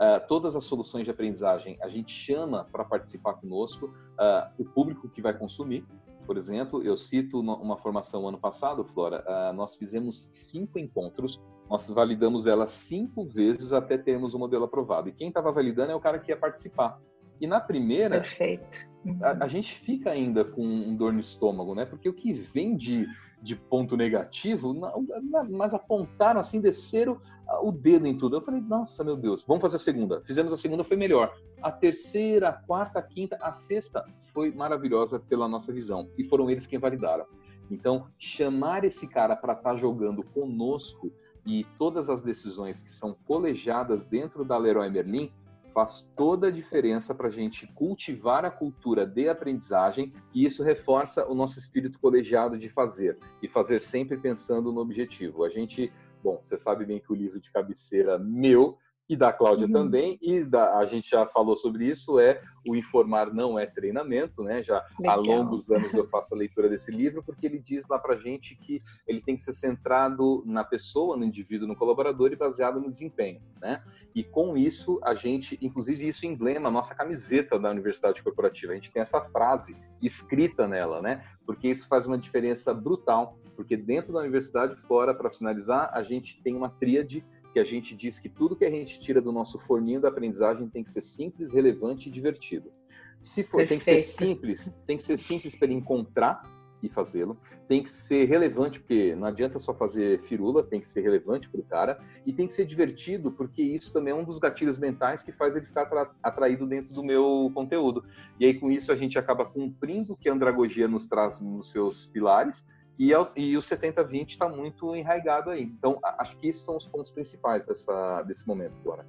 [0.00, 5.10] Uh, todas as soluções de aprendizagem a gente chama para participar conosco uh, o público
[5.10, 5.86] que vai consumir.
[6.24, 11.86] Por exemplo, eu cito uma formação ano passado, Flora, uh, nós fizemos cinco encontros, nós
[11.90, 15.10] validamos ela cinco vezes até termos o modelo aprovado.
[15.10, 16.98] E quem estava validando é o cara que ia participar.
[17.40, 18.90] E na primeira, Perfeito.
[19.22, 21.86] A, a, gente fica ainda com um dor no estômago, né?
[21.86, 23.08] Porque o que vem de,
[23.40, 25.06] de ponto negativo, não,
[25.50, 27.18] mas apontaram assim, desceram
[27.62, 28.36] o dedo em tudo.
[28.36, 30.22] Eu falei, nossa, meu Deus, vamos fazer a segunda.
[30.26, 31.34] Fizemos a segunda, foi melhor.
[31.62, 36.10] A terceira, a quarta, a quinta, a sexta foi maravilhosa pela nossa visão.
[36.18, 37.24] E foram eles quem validaram.
[37.70, 41.10] Então, chamar esse cara para estar tá jogando conosco
[41.46, 45.32] e todas as decisões que são colegiadas dentro da Leroy Merlin
[45.72, 51.26] faz toda a diferença para a gente cultivar a cultura de aprendizagem e isso reforça
[51.26, 55.44] o nosso espírito colegiado de fazer e fazer sempre pensando no objetivo.
[55.44, 58.78] A gente, bom, você sabe bem que o livro de cabeceira meu
[59.10, 59.72] e da Cláudia uhum.
[59.72, 64.44] também, e da, a gente já falou sobre isso, é o informar não é treinamento,
[64.44, 64.62] né?
[64.62, 65.18] Já Legal.
[65.18, 68.54] há longos anos eu faço a leitura desse livro, porque ele diz lá pra gente
[68.54, 72.88] que ele tem que ser centrado na pessoa, no indivíduo, no colaborador e baseado no
[72.88, 73.82] desempenho, né?
[74.14, 78.76] E com isso, a gente, inclusive isso emblema a nossa camiseta da Universidade Corporativa, a
[78.76, 81.24] gente tem essa frase escrita nela, né?
[81.44, 86.40] Porque isso faz uma diferença brutal, porque dentro da universidade, fora, para finalizar, a gente
[86.40, 89.58] tem uma tríade que a gente diz que tudo que a gente tira do nosso
[89.58, 92.72] forninho da aprendizagem tem que ser simples, relevante e divertido.
[93.18, 96.42] Se for, tem que ser simples, tem que ser simples para ele encontrar
[96.82, 97.38] e fazê-lo.
[97.68, 101.60] Tem que ser relevante, porque não adianta só fazer firula, tem que ser relevante para
[101.60, 102.00] o cara.
[102.24, 105.56] E tem que ser divertido, porque isso também é um dos gatilhos mentais que faz
[105.56, 105.88] ele ficar
[106.22, 108.04] atraído dentro do meu conteúdo.
[108.38, 111.70] E aí, com isso, a gente acaba cumprindo o que a andragogia nos traz nos
[111.70, 112.66] seus pilares,
[113.00, 115.62] e, é e o 70-20 está muito enraigado aí.
[115.62, 119.06] Então, acho que esses são os pontos principais dessa, desse momento agora.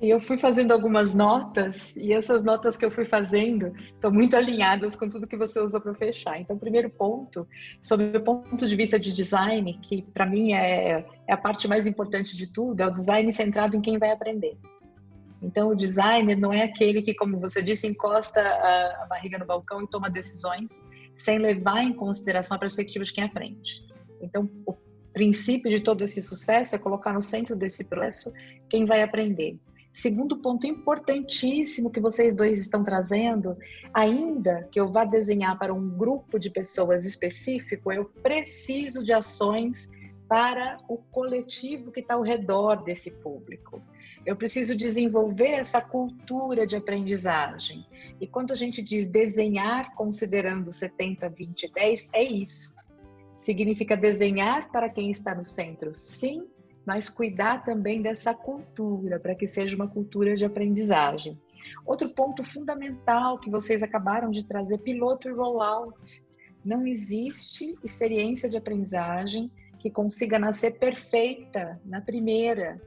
[0.00, 4.96] Eu fui fazendo algumas notas, e essas notas que eu fui fazendo estão muito alinhadas
[4.96, 6.40] com tudo que você usou para fechar.
[6.40, 7.46] Então, primeiro ponto,
[7.78, 11.86] sobre o ponto de vista de design, que para mim é, é a parte mais
[11.86, 14.56] importante de tudo, é o design centrado em quem vai aprender.
[15.42, 19.82] Então, o designer não é aquele que, como você disse, encosta a barriga no balcão
[19.82, 20.86] e toma decisões
[21.18, 23.84] sem levar em consideração a perspectiva de quem aprende.
[24.22, 24.74] Então, o
[25.12, 28.32] princípio de todo esse sucesso é colocar no centro desse processo
[28.70, 29.58] quem vai aprender.
[29.92, 33.56] Segundo ponto importantíssimo que vocês dois estão trazendo,
[33.92, 39.90] ainda que eu vá desenhar para um grupo de pessoas específico, eu preciso de ações
[40.28, 43.82] para o coletivo que está ao redor desse público.
[44.28, 47.86] Eu preciso desenvolver essa cultura de aprendizagem.
[48.20, 52.74] E quando a gente diz desenhar considerando 70, 20, 10, é isso.
[53.34, 56.46] Significa desenhar para quem está no centro, sim,
[56.84, 61.40] mas cuidar também dessa cultura, para que seja uma cultura de aprendizagem.
[61.86, 66.22] Outro ponto fundamental que vocês acabaram de trazer, piloto e rollout.
[66.62, 72.78] Não existe experiência de aprendizagem que consiga nascer perfeita na primeira.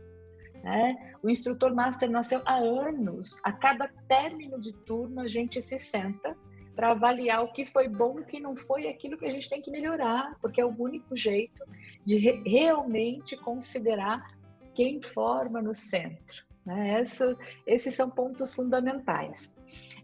[0.64, 1.14] Né?
[1.24, 3.40] O instrutor master nasceu há anos.
[3.44, 6.36] A cada término de turno, a gente se senta
[6.76, 9.62] para avaliar o que foi bom o que não foi, aquilo que a gente tem
[9.62, 11.64] que melhorar, porque é o único jeito
[12.06, 14.26] de re realmente considerar
[14.74, 16.46] quem forma no centro.
[16.66, 17.02] Né?
[17.02, 19.56] Essa, esses são pontos fundamentais.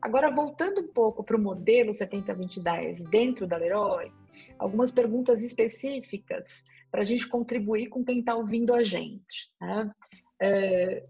[0.01, 4.11] Agora, voltando um pouco para o modelo 70-20-10 dentro da Leroy,
[4.59, 9.51] algumas perguntas específicas para a gente contribuir com quem está ouvindo a gente.
[9.59, 9.91] Né?
[10.39, 11.03] É,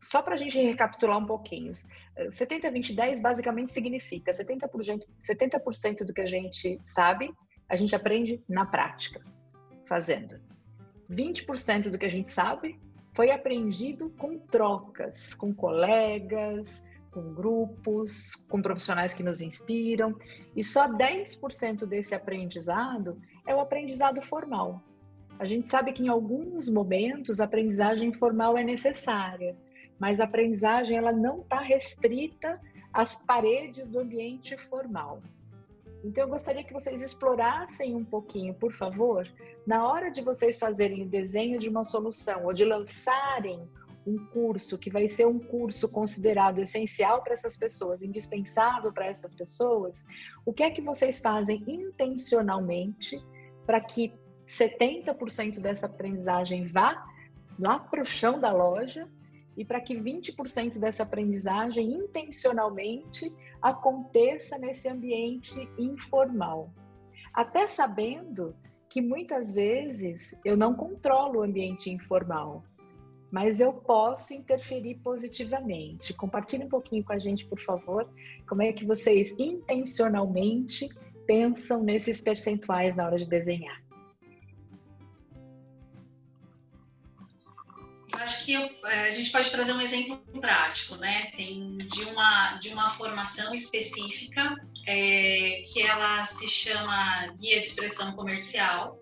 [0.00, 1.72] só para a gente recapitular um pouquinho,
[2.30, 7.32] 70, 20, 10 basicamente significa 70%, 70 do que a gente sabe,
[7.68, 9.20] a gente aprende na prática,
[9.86, 10.40] fazendo.
[11.10, 12.78] 20% do que a gente sabe
[13.14, 20.16] foi aprendido com trocas, com colegas, com grupos, com profissionais que nos inspiram,
[20.54, 24.82] e só 10% desse aprendizado é o aprendizado formal.
[25.38, 29.56] A gente sabe que em alguns momentos a aprendizagem formal é necessária,
[29.98, 32.60] mas a aprendizagem ela não está restrita
[32.92, 35.22] às paredes do ambiente formal.
[36.02, 39.28] Então eu gostaria que vocês explorassem um pouquinho, por favor,
[39.66, 43.68] na hora de vocês fazerem o desenho de uma solução ou de lançarem
[44.06, 49.34] um curso que vai ser um curso considerado essencial para essas pessoas, indispensável para essas
[49.34, 50.06] pessoas,
[50.46, 53.20] o que é que vocês fazem intencionalmente
[53.66, 54.14] para que
[54.48, 57.06] 70% dessa aprendizagem vá
[57.58, 59.06] lá para o chão da loja
[59.56, 66.72] e para que 20% dessa aprendizagem intencionalmente aconteça nesse ambiente informal.
[67.34, 68.56] Até sabendo
[68.88, 72.64] que muitas vezes eu não controlo o ambiente informal,
[73.30, 76.14] mas eu posso interferir positivamente.
[76.14, 78.08] Compartilhe um pouquinho com a gente, por favor,
[78.48, 80.88] como é que vocês intencionalmente
[81.26, 83.87] pensam nesses percentuais na hora de desenhar.
[88.28, 91.32] Acho que eu, é, a gente pode trazer um exemplo prático, né?
[91.34, 94.54] Tem de uma, de uma formação específica
[94.86, 98.98] é, que ela se chama Guia de Expressão Comercial,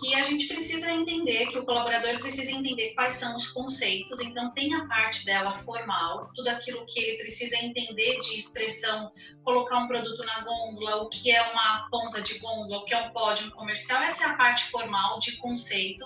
[0.00, 4.52] que a gente precisa entender, que o colaborador precisa entender quais são os conceitos, então
[4.52, 9.12] tem a parte dela formal, tudo aquilo que ele precisa entender de expressão,
[9.44, 13.02] colocar um produto na gôndola, o que é uma ponta de gôndola, o que é
[13.02, 16.04] um pódio comercial, essa é a parte formal de conceito,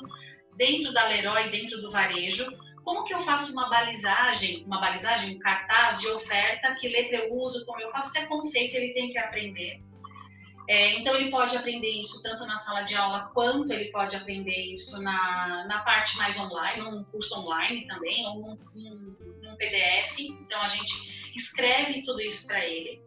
[0.58, 2.44] dentro da Leroy, dentro do varejo,
[2.84, 7.34] como que eu faço uma balizagem, uma balizagem, um cartaz de oferta, que letra eu
[7.34, 9.80] uso, como eu faço, se é conceito, ele tem que aprender.
[10.68, 14.72] É, então, ele pode aprender isso tanto na sala de aula, quanto ele pode aprender
[14.72, 20.18] isso na, na parte mais online, num curso online também, ou num, num, num PDF.
[20.18, 23.00] Então, a gente escreve tudo isso para ele.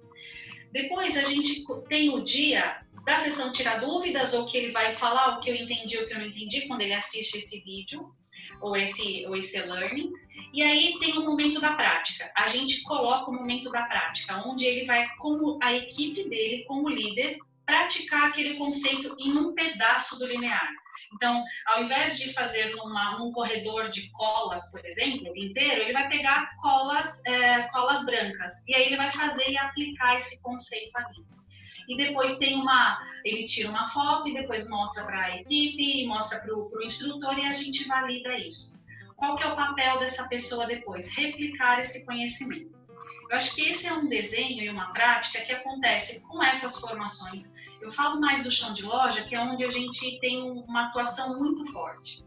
[0.71, 5.37] Depois, a gente tem o dia da sessão tirar dúvidas, ou que ele vai falar
[5.37, 8.13] o que eu entendi ou o que eu não entendi quando ele assiste esse vídeo,
[8.61, 10.11] ou esse, ou esse learning.
[10.53, 12.31] E aí tem o momento da prática.
[12.35, 16.89] A gente coloca o momento da prática, onde ele vai, como a equipe dele, como
[16.89, 20.69] líder, praticar aquele conceito em um pedaço do linear.
[21.13, 26.07] Então, ao invés de fazer numa, num corredor de colas, por exemplo, inteiro, ele vai
[26.07, 31.25] pegar colas, é, colas brancas e aí ele vai fazer e aplicar esse conceito ali.
[31.87, 36.39] E depois tem uma, ele tira uma foto e depois mostra para a equipe, mostra
[36.39, 38.81] para o instrutor e a gente valida isso.
[39.15, 41.07] Qual que é o papel dessa pessoa depois?
[41.07, 42.81] Replicar esse conhecimento.
[43.29, 47.53] Eu acho que esse é um desenho e uma prática que acontece com essas formações.
[47.81, 51.39] Eu falo mais do chão de loja, que é onde a gente tem uma atuação
[51.39, 52.25] muito forte.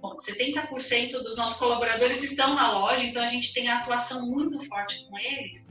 [0.00, 4.62] Bom, 70% dos nossos colaboradores estão na loja, então a gente tem a atuação muito
[4.66, 5.68] forte com eles.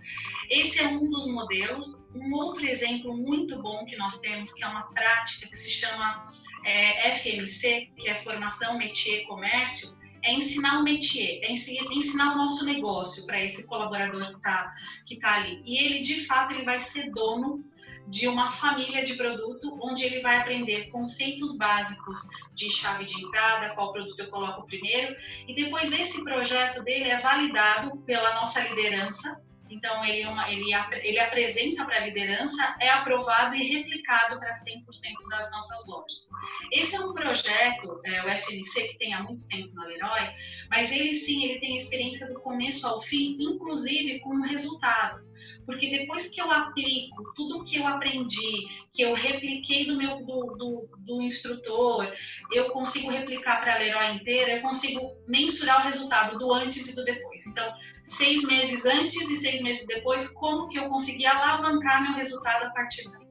[0.50, 2.08] Esse é um dos modelos.
[2.14, 6.28] Um outro exemplo muito bom que nós temos, que é uma prática que se chama
[6.64, 12.66] é, FMC, que é Formação Métier Comércio, é ensinar o métier, é ensinar o nosso
[12.66, 14.74] negócio para esse colaborador que está
[15.06, 15.62] que tá ali.
[15.64, 17.64] E ele, de fato, ele vai ser dono
[18.08, 22.20] de uma família de produto onde ele vai aprender conceitos básicos
[22.54, 25.16] de chave de entrada, qual produto eu coloco primeiro,
[25.48, 29.42] e depois esse projeto dele é validado pela nossa liderança
[29.76, 34.54] então, ele, é uma, ele, ele apresenta para a liderança, é aprovado e replicado para
[34.54, 34.84] 100%
[35.30, 36.30] das nossas lojas.
[36.72, 40.30] Esse é um projeto, é, o FNC, que tem há muito tempo na Leroy,
[40.70, 45.26] mas ele sim, ele tem experiência do começo ao fim, inclusive com o resultado.
[45.66, 50.56] Porque depois que eu aplico tudo que eu aprendi, que eu repliquei do meu do,
[50.56, 52.14] do, do instrutor,
[52.54, 56.96] eu consigo replicar para a Leroy inteira, eu consigo mensurar o resultado do antes e
[56.96, 57.46] do depois.
[57.46, 57.74] Então,
[58.06, 62.70] seis meses antes e seis meses depois, como que eu consegui alavancar meu resultado a
[62.70, 63.26] partir daí.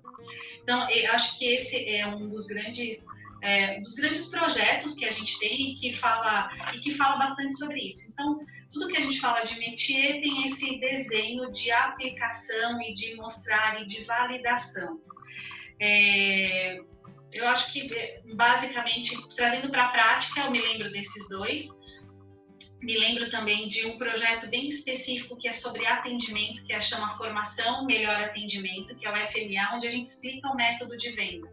[0.62, 3.06] Então, eu acho que esse é um dos grandes
[3.44, 7.54] é, dos grandes projetos que a gente tem e que fala e que fala bastante
[7.56, 8.10] sobre isso.
[8.10, 8.40] Então,
[8.72, 13.82] tudo que a gente fala de métier tem esse desenho de aplicação e de mostrar
[13.82, 14.98] e de validação.
[15.78, 16.80] É,
[17.32, 17.86] eu acho que
[18.34, 21.68] basicamente trazendo para a prática, eu me lembro desses dois.
[22.84, 27.16] Me lembro também de um projeto bem específico que é sobre atendimento, que é chama
[27.16, 31.48] Formação Melhor Atendimento, que é o FMA, onde a gente explica o método de venda.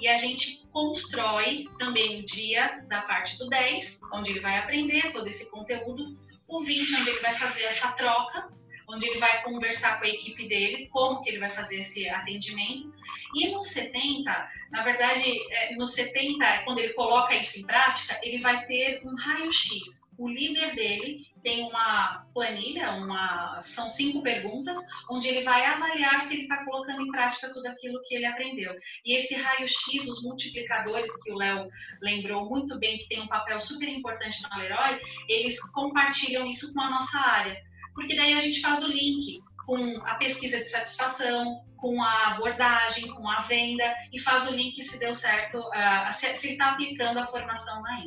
[0.00, 5.10] E a gente constrói também o dia da parte do 10, onde ele vai aprender
[5.10, 8.48] todo esse conteúdo, o 20, onde ele vai fazer essa troca,
[8.88, 12.94] onde ele vai conversar com a equipe dele, como que ele vai fazer esse atendimento.
[13.34, 18.38] E no 70, na verdade, é, no 70, quando ele coloca isso em prática, ele
[18.38, 24.76] vai ter um raio-x o líder dele tem uma planilha, uma, são cinco perguntas,
[25.08, 28.74] onde ele vai avaliar se ele está colocando em prática tudo aquilo que ele aprendeu.
[29.04, 31.68] E esse raio-x, os multiplicadores, que o Léo
[32.02, 36.80] lembrou muito bem, que tem um papel super importante na Leroy, eles compartilham isso com
[36.80, 37.56] a nossa área.
[37.94, 43.08] Porque daí a gente faz o link com a pesquisa de satisfação, com a abordagem,
[43.08, 47.18] com a venda, e faz o link se deu certo, uh, se ele está aplicando
[47.18, 48.00] a formação na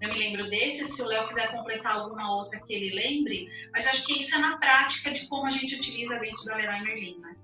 [0.00, 3.86] eu me lembro desse, se o Léo quiser completar alguma outra que ele lembre, mas
[3.86, 7.18] acho que isso é na prática de como a gente utiliza dentro da Leroy Merlin,
[7.18, 7.36] né?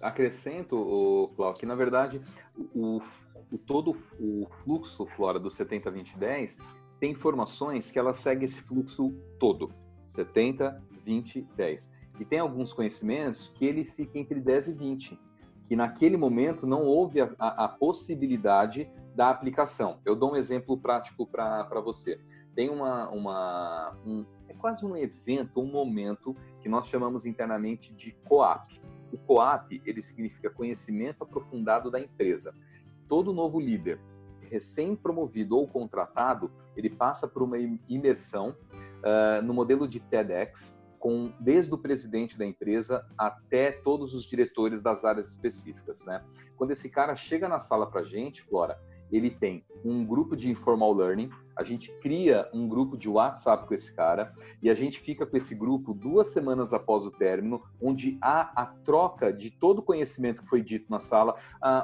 [0.00, 2.22] acrescento, Cláudio, que na verdade
[2.56, 3.02] o,
[3.50, 6.58] o, todo o fluxo Flora do 70, 20, 10
[7.00, 9.72] tem informações que ela segue esse fluxo todo,
[10.04, 11.92] 70, 20, 10.
[12.20, 15.20] E tem alguns conhecimentos que ele fica entre 10 e 20,
[15.64, 19.98] que naquele momento não houve a, a, a possibilidade da aplicação.
[20.06, 22.20] Eu dou um exemplo prático para você.
[22.54, 28.12] Tem uma, uma um, é quase um evento, um momento que nós chamamos internamente de
[28.28, 28.80] COAP.
[29.12, 32.54] O COAP ele significa conhecimento aprofundado da empresa.
[33.08, 34.00] Todo novo líder
[34.42, 37.58] recém-promovido ou contratado, ele passa por uma
[37.88, 44.24] imersão uh, no modelo de TEDx, com desde o presidente da empresa até todos os
[44.24, 46.24] diretores das áreas específicas, né?
[46.56, 48.78] Quando esse cara chega na sala para gente, Flora,
[49.10, 53.74] ele tem um grupo de informal learning, a gente cria um grupo de WhatsApp com
[53.74, 54.32] esse cara
[54.62, 58.66] e a gente fica com esse grupo duas semanas após o término, onde há a
[58.66, 61.34] troca de todo o conhecimento que foi dito na sala,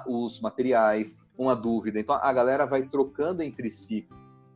[0.06, 1.98] os materiais, uma dúvida.
[1.98, 4.06] Então a galera vai trocando entre si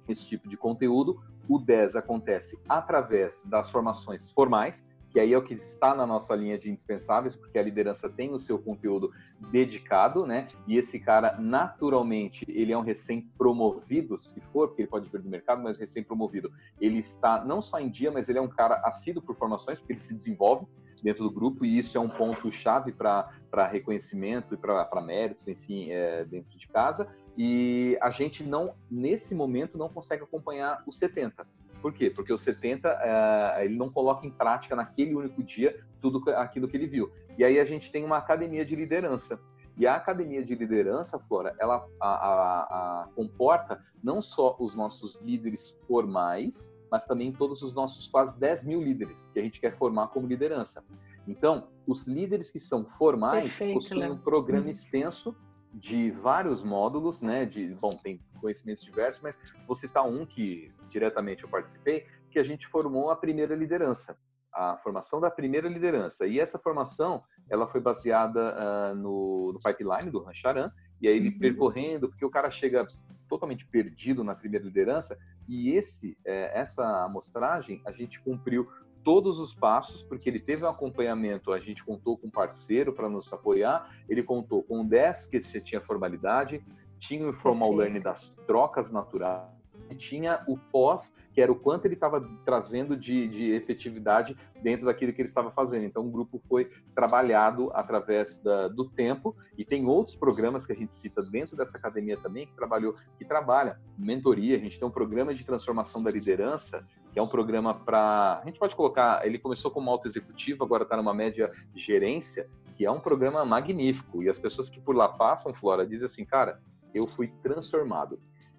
[0.08, 1.16] esse tipo de conteúdo.
[1.48, 6.34] O 10 acontece através das formações formais, que aí é o que está na nossa
[6.34, 9.10] linha de indispensáveis, porque a liderança tem o seu conteúdo
[9.50, 10.48] dedicado, né?
[10.66, 15.28] E esse cara, naturalmente, ele é um recém-promovido, se for, porque ele pode vir do
[15.28, 16.52] mercado, mas recém-promovido.
[16.80, 19.94] Ele está não só em dia, mas ele é um cara assíduo por formações, porque
[19.94, 20.66] ele se desenvolve
[21.02, 23.30] dentro do grupo, e isso é um ponto-chave para
[23.70, 27.08] reconhecimento e para méritos, enfim, é, dentro de casa.
[27.36, 31.46] E a gente não, nesse momento, não consegue acompanhar os 70
[31.80, 32.10] por quê?
[32.10, 36.76] Porque o 70 é, ele não coloca em prática naquele único dia tudo aquilo que
[36.76, 37.10] ele viu.
[37.36, 39.40] E aí a gente tem uma academia de liderança.
[39.76, 45.20] E a academia de liderança, Flora, ela a, a, a, comporta não só os nossos
[45.20, 49.76] líderes formais, mas também todos os nossos quase 10 mil líderes que a gente quer
[49.76, 50.84] formar como liderança.
[51.28, 54.10] Então, os líderes que são formais Perfeito, possuem né?
[54.10, 54.70] um programa uhum.
[54.70, 55.36] extenso
[55.72, 57.44] de vários módulos, né?
[57.44, 62.42] De, bom, tem conhecimentos diversos, mas vou citar um que diretamente eu participei, que a
[62.42, 64.18] gente formou a primeira liderança,
[64.52, 66.26] a formação da primeira liderança.
[66.26, 71.30] E essa formação, ela foi baseada uh, no, no, pipeline do Rancharan, e aí ele
[71.30, 71.38] uhum.
[71.38, 72.86] percorrendo, porque o cara chega
[73.28, 78.68] totalmente perdido na primeira liderança, e esse, é, essa amostragem a gente cumpriu
[79.04, 83.08] todos os passos, porque ele teve um acompanhamento, a gente contou com um parceiro para
[83.08, 86.62] nos apoiar, ele contou com 10 que você tinha formalidade,
[86.98, 89.58] tinha o informal learning das trocas naturais,
[89.90, 94.86] e tinha o pós, que era o quanto ele estava trazendo de, de, efetividade dentro
[94.86, 95.84] daquilo que ele estava fazendo.
[95.84, 100.76] Então, o grupo foi trabalhado através da, do tempo e tem outros programas que a
[100.76, 104.56] gente cita dentro dessa academia também que trabalhou, que trabalha mentoria.
[104.56, 108.40] A gente tem um programa de transformação da liderança que é um programa para.
[108.42, 109.24] A gente pode colocar.
[109.24, 114.22] Ele começou como auto executivo, agora está numa média gerência, que é um programa magnífico.
[114.22, 116.60] E as pessoas que por lá passam, Flora, dizem assim, cara,
[116.98, 118.18] eu fui transformado.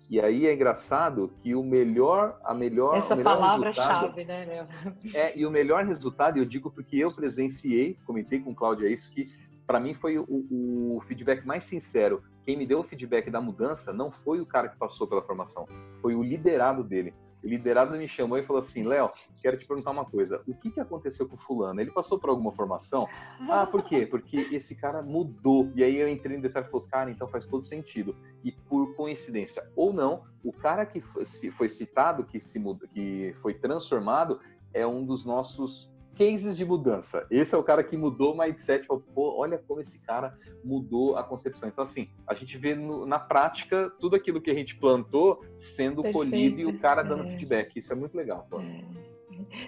[0.10, 2.98] E aí é engraçado que o melhor, a melhor.
[2.98, 4.68] Essa palavra-chave, né, Léo?
[5.14, 9.28] É, e o melhor resultado, eu digo porque eu presenciei, comentei com Cláudia isso, que
[9.68, 12.24] para mim foi o, o, feedback mais sincero.
[12.44, 15.68] Quem me deu o feedback da mudança não foi o cara que passou pela formação,
[16.02, 17.14] foi o liderado dele
[17.44, 19.12] liderado me chamou e falou assim: Léo,
[19.42, 20.42] quero te perguntar uma coisa.
[20.48, 21.80] O que, que aconteceu com o fulano?
[21.80, 23.08] Ele passou por alguma formação?
[23.50, 24.06] Ah, por quê?
[24.06, 25.72] Porque esse cara mudou.
[25.76, 28.16] E aí eu entrei em detalhe e falei: cara, então faz todo sentido.
[28.44, 32.62] E por coincidência ou não, o cara que foi citado, que, se,
[32.94, 34.40] que foi transformado,
[34.74, 37.26] é um dos nossos cases de mudança.
[37.32, 41.16] Esse é o cara que mudou o mindset, falou, pô, olha como esse cara mudou
[41.16, 41.70] a concepção.
[41.70, 46.01] Então, assim, a gente vê no, na prática tudo aquilo que a gente plantou sendo
[46.01, 46.18] Perfeito.
[46.18, 47.32] colhido e o cara dando é.
[47.32, 47.78] feedback.
[47.78, 48.47] Isso é muito legal.
[48.49, 48.60] Pô.
[48.60, 49.09] É.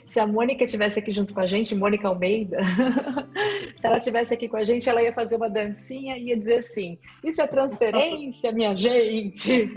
[0.06, 2.58] Se a Mônica tivesse aqui junto com a gente, Mônica Almeida,
[3.80, 6.58] se ela tivesse aqui com a gente, ela ia fazer uma dancinha e ia dizer
[6.58, 9.72] assim: Isso é transferência, minha gente.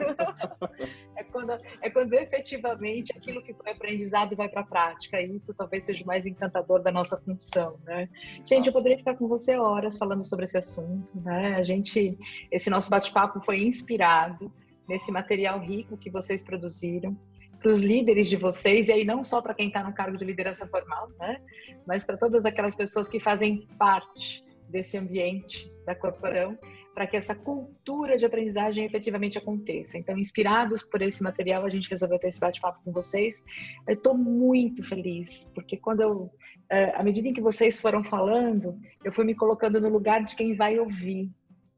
[1.16, 5.20] é, quando, é quando efetivamente aquilo que foi aprendizado vai para a prática.
[5.20, 8.08] E isso talvez seja o mais encantador da nossa função, né?
[8.44, 11.56] Gente, eu poderia ficar com você horas falando sobre esse assunto, né?
[11.56, 12.18] A gente,
[12.50, 14.52] esse nosso bate-papo foi inspirado
[14.88, 17.16] nesse material rico que vocês produziram
[17.64, 20.24] para os líderes de vocês, e aí não só para quem está no cargo de
[20.26, 21.40] liderança formal, né?
[21.86, 26.58] mas para todas aquelas pessoas que fazem parte desse ambiente da corporação,
[26.94, 29.96] para que essa cultura de aprendizagem efetivamente aconteça.
[29.96, 33.42] Então, inspirados por esse material, a gente resolveu ter esse bate-papo com vocês.
[33.88, 36.30] Eu estou muito feliz, porque quando eu,
[36.70, 40.36] eh, à medida em que vocês foram falando, eu fui me colocando no lugar de
[40.36, 41.30] quem vai ouvir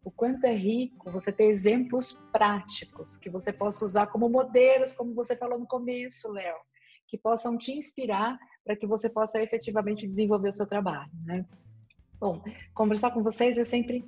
[0.06, 5.12] o quanto é rico você ter exemplos práticos que você possa usar como modelos, como
[5.12, 6.54] você falou no começo, Léo,
[7.08, 11.44] que possam te inspirar para que você possa efetivamente desenvolver o seu trabalho, né?
[12.20, 12.40] Bom,
[12.72, 14.04] conversar com vocês é sempre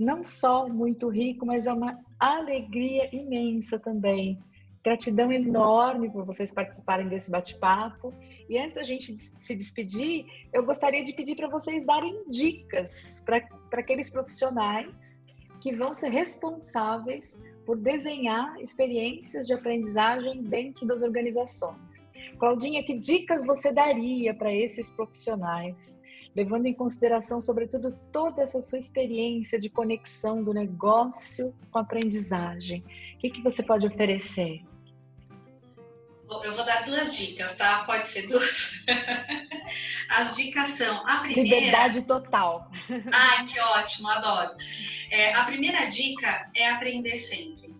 [0.00, 4.42] não só muito rico, mas é uma alegria imensa também.
[4.82, 8.14] Gratidão enorme por vocês participarem desse bate-papo.
[8.48, 13.80] E antes da gente se despedir, eu gostaria de pedir para vocês darem dicas para
[13.80, 15.21] aqueles profissionais
[15.62, 22.10] que vão ser responsáveis por desenhar experiências de aprendizagem dentro das organizações.
[22.36, 26.00] Claudinha, que dicas você daria para esses profissionais,
[26.34, 32.82] levando em consideração, sobretudo, toda essa sua experiência de conexão do negócio com a aprendizagem?
[33.22, 34.60] que, que você pode oferecer?
[36.44, 37.84] Eu vou dar duas dicas, tá?
[37.84, 38.72] Pode ser duas.
[40.08, 41.56] As dicas são: a primeira.
[41.56, 42.70] Liberdade total.
[43.12, 44.56] Ai, que ótimo, adoro.
[45.10, 47.74] É, a primeira dica é aprender sempre.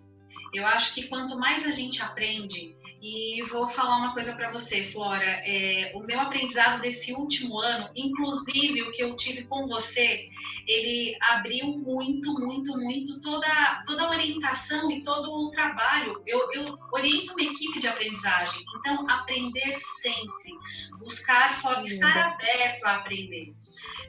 [0.53, 4.84] Eu acho que quanto mais a gente aprende, e vou falar uma coisa para você,
[4.84, 5.24] Flora.
[5.24, 10.28] É, o meu aprendizado desse último ano, inclusive o que eu tive com você,
[10.68, 16.22] ele abriu muito, muito, muito toda, toda a orientação e todo o trabalho.
[16.24, 18.64] Eu, eu oriento uma equipe de aprendizagem.
[18.78, 20.53] Então, aprender sempre,
[21.00, 23.53] buscar forma, estar aberto a aprender.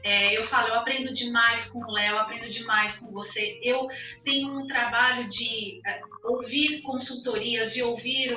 [0.04, 3.58] É, eu falo, eu aprendo demais com o Léo, aprendo demais com você.
[3.62, 3.88] Eu
[4.22, 8.34] tenho um trabalho de uh, ouvir consultorias, de ouvir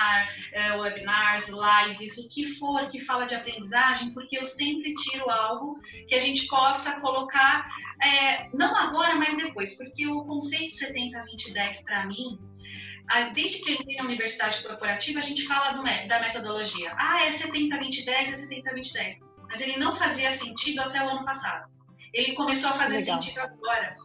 [0.00, 5.28] webinar, uh, webinars, lives, o que for que fala de aprendizagem, porque eu sempre tiro
[5.30, 7.64] algo que a gente possa colocar,
[8.02, 12.38] é, não agora, mas depois, porque o conceito 70-20-10 para mim,
[13.34, 16.92] desde que eu entrei na universidade corporativa, a gente fala do, da metodologia.
[16.96, 21.68] Ah, é 70-20-10, é 70-20-10 mas ele não fazia sentido até o ano passado.
[22.12, 23.20] Ele começou a fazer Legal.
[23.20, 23.96] sentido agora.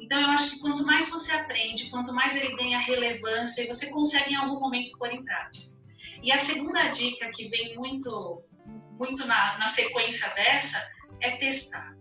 [0.00, 4.32] Então, eu acho que quanto mais você aprende, quanto mais ele ganha relevância, você consegue
[4.32, 5.74] em algum momento pôr em prática.
[6.22, 8.42] E a segunda dica que vem muito,
[8.98, 10.86] muito na, na sequência dessa
[11.20, 11.94] é testar.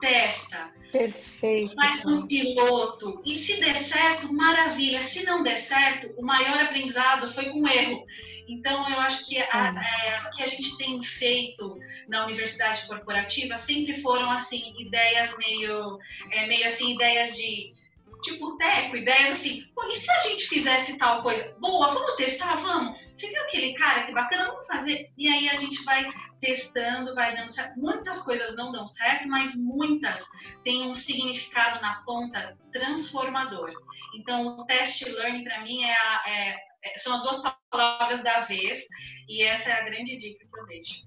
[0.00, 0.72] Testa.
[0.92, 1.74] Perfeito.
[1.74, 3.20] Faz um piloto.
[3.26, 5.00] E se der certo, maravilha.
[5.00, 8.04] Se não der certo, o maior aprendizado foi com erro.
[8.48, 11.78] Então, eu acho que a, é, o que a gente tem feito
[12.08, 15.98] na universidade corporativa sempre foram, assim, ideias meio,
[16.30, 17.76] é, meio assim, ideias de
[18.20, 21.54] tipo teco, ideias assim, Pô, e se a gente fizesse tal coisa?
[21.60, 22.98] Boa, vamos testar, vamos.
[23.14, 25.10] Você viu aquele cara que bacana, vamos fazer.
[25.16, 26.08] E aí a gente vai
[26.40, 27.78] testando, vai dando certo.
[27.78, 30.24] Muitas coisas não dão certo, mas muitas
[30.64, 33.70] têm um significado na ponta transformador.
[34.16, 36.56] Então, o test learning para mim é, a, é é,
[36.96, 38.86] são as duas palavras da vez
[39.28, 41.06] e essa é a grande dica que eu deixo.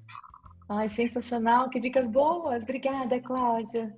[0.69, 2.63] Ai, sensacional, que dicas boas.
[2.63, 3.93] Obrigada, Cláudia.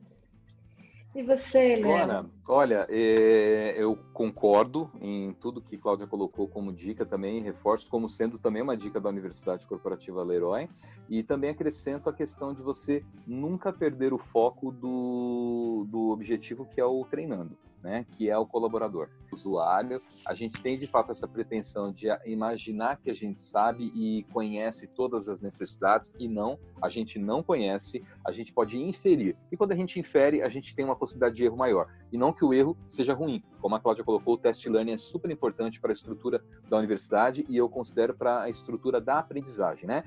[1.15, 2.31] E você, Léo?
[2.47, 8.39] Olha, é, eu concordo em tudo que Cláudia colocou como dica também, reforço como sendo
[8.39, 10.67] também uma dica da Universidade Corporativa Leroy,
[11.07, 16.81] e também acrescento a questão de você nunca perder o foco do, do objetivo que
[16.81, 19.09] é o treinando né, que é o colaborador.
[19.31, 23.91] O usuário, a gente tem de fato essa pretensão de imaginar que a gente sabe
[23.93, 29.35] e conhece todas as necessidades e não, a gente não conhece, a gente pode inferir.
[29.51, 31.87] E quando a gente infere, a gente tem uma possibilidade de erro maior.
[32.11, 33.43] E não que o erro seja ruim.
[33.59, 37.45] Como a Cláudia colocou, o test learning é super importante para a estrutura da universidade
[37.49, 40.03] e eu considero para a estrutura da aprendizagem, né?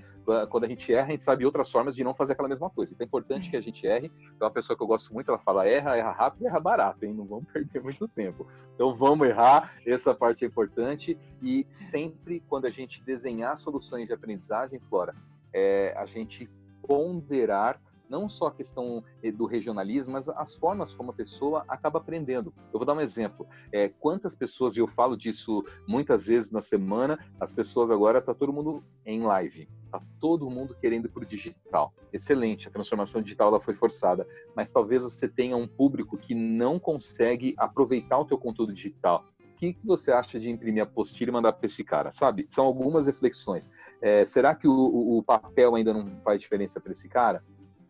[0.50, 2.92] Quando a gente erra, a gente sabe outras formas de não fazer aquela mesma coisa.
[2.92, 4.10] Então é importante que a gente erre.
[4.34, 7.14] Então, uma pessoa que eu gosto muito, ela fala erra, erra rápido, erra barato, hein?
[7.14, 8.46] Não vamos perder perder muito tempo.
[8.74, 11.18] Então vamos errar, essa parte é importante.
[11.42, 15.14] E sempre quando a gente desenhar soluções de aprendizagem, Flora,
[15.52, 16.48] é a gente
[16.82, 21.98] ponderar não só a questão eh, do regionalismo, mas as formas como a pessoa acaba
[21.98, 22.52] aprendendo.
[22.72, 23.46] Eu vou dar um exemplo.
[23.72, 28.34] É, quantas pessoas, e eu falo disso muitas vezes na semana, as pessoas agora, está
[28.34, 31.92] todo mundo em live, está todo mundo querendo para o digital.
[32.12, 36.78] Excelente, a transformação digital ela foi forçada, mas talvez você tenha um público que não
[36.78, 39.24] consegue aproveitar o teu conteúdo digital
[39.56, 42.12] o que, que você acha de imprimir a apostila e mandar para esse cara?
[42.12, 42.44] Sabe?
[42.46, 43.70] São algumas reflexões.
[44.02, 47.42] É, será que o, o, papel ainda não faz diferença para esse cara?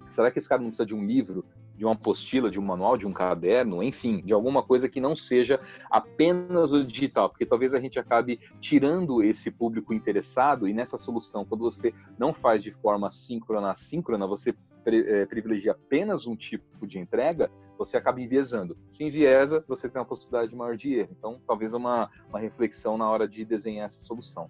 [0.09, 1.45] Será que esse cara não precisa de um livro,
[1.77, 5.15] de uma apostila, de um manual, de um caderno, enfim, de alguma coisa que não
[5.15, 7.29] seja apenas o digital?
[7.29, 12.33] Porque talvez a gente acabe tirando esse público interessado e nessa solução, quando você não
[12.33, 14.55] faz de forma síncrona, assíncrona, você
[14.87, 18.77] é, privilegia apenas um tipo de entrega, você acaba enviesando.
[18.89, 21.11] Se enviesa, você tem uma possibilidade maior de erro.
[21.19, 24.49] Então, talvez uma, uma reflexão na hora de desenhar essa solução.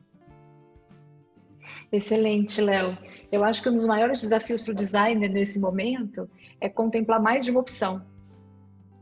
[1.92, 2.96] Excelente, Léo.
[3.30, 6.28] Eu acho que um dos maiores desafios para o designer nesse momento
[6.60, 8.04] é contemplar mais de uma opção.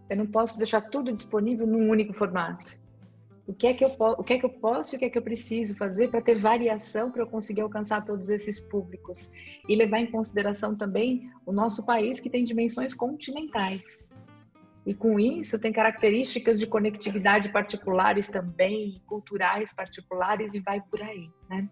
[0.09, 2.79] Eu não posso deixar tudo disponível num único formato.
[3.47, 5.11] O que é que eu, o que é que eu posso e o que é
[5.11, 9.31] que eu preciso fazer para ter variação para eu conseguir alcançar todos esses públicos?
[9.69, 14.09] E levar em consideração também o nosso país, que tem dimensões continentais.
[14.87, 21.31] E com isso tem características de conectividade particulares também, culturais particulares e vai por aí,
[21.49, 21.69] né?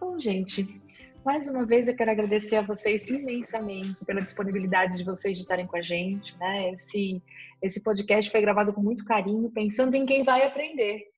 [0.00, 0.80] Bom, gente,
[1.24, 5.66] mais uma vez eu quero agradecer a vocês imensamente pela disponibilidade de vocês de estarem
[5.66, 6.70] com a gente, né?
[6.70, 7.20] Esse,
[7.60, 11.08] esse podcast foi gravado com muito carinho, pensando em quem vai aprender.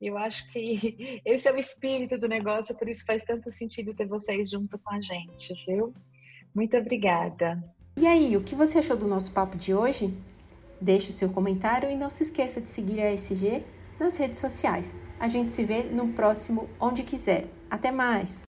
[0.00, 4.06] Eu acho que esse é o espírito do negócio, por isso faz tanto sentido ter
[4.06, 5.92] vocês junto com a gente, viu?
[6.54, 7.62] Muito obrigada.
[7.98, 10.12] E aí, o que você achou do nosso papo de hoje?
[10.80, 13.62] Deixe o seu comentário e não se esqueça de seguir a SG
[14.00, 14.94] nas redes sociais.
[15.20, 17.55] A gente se vê no próximo Onde Quiser.
[17.70, 18.44] Até mais!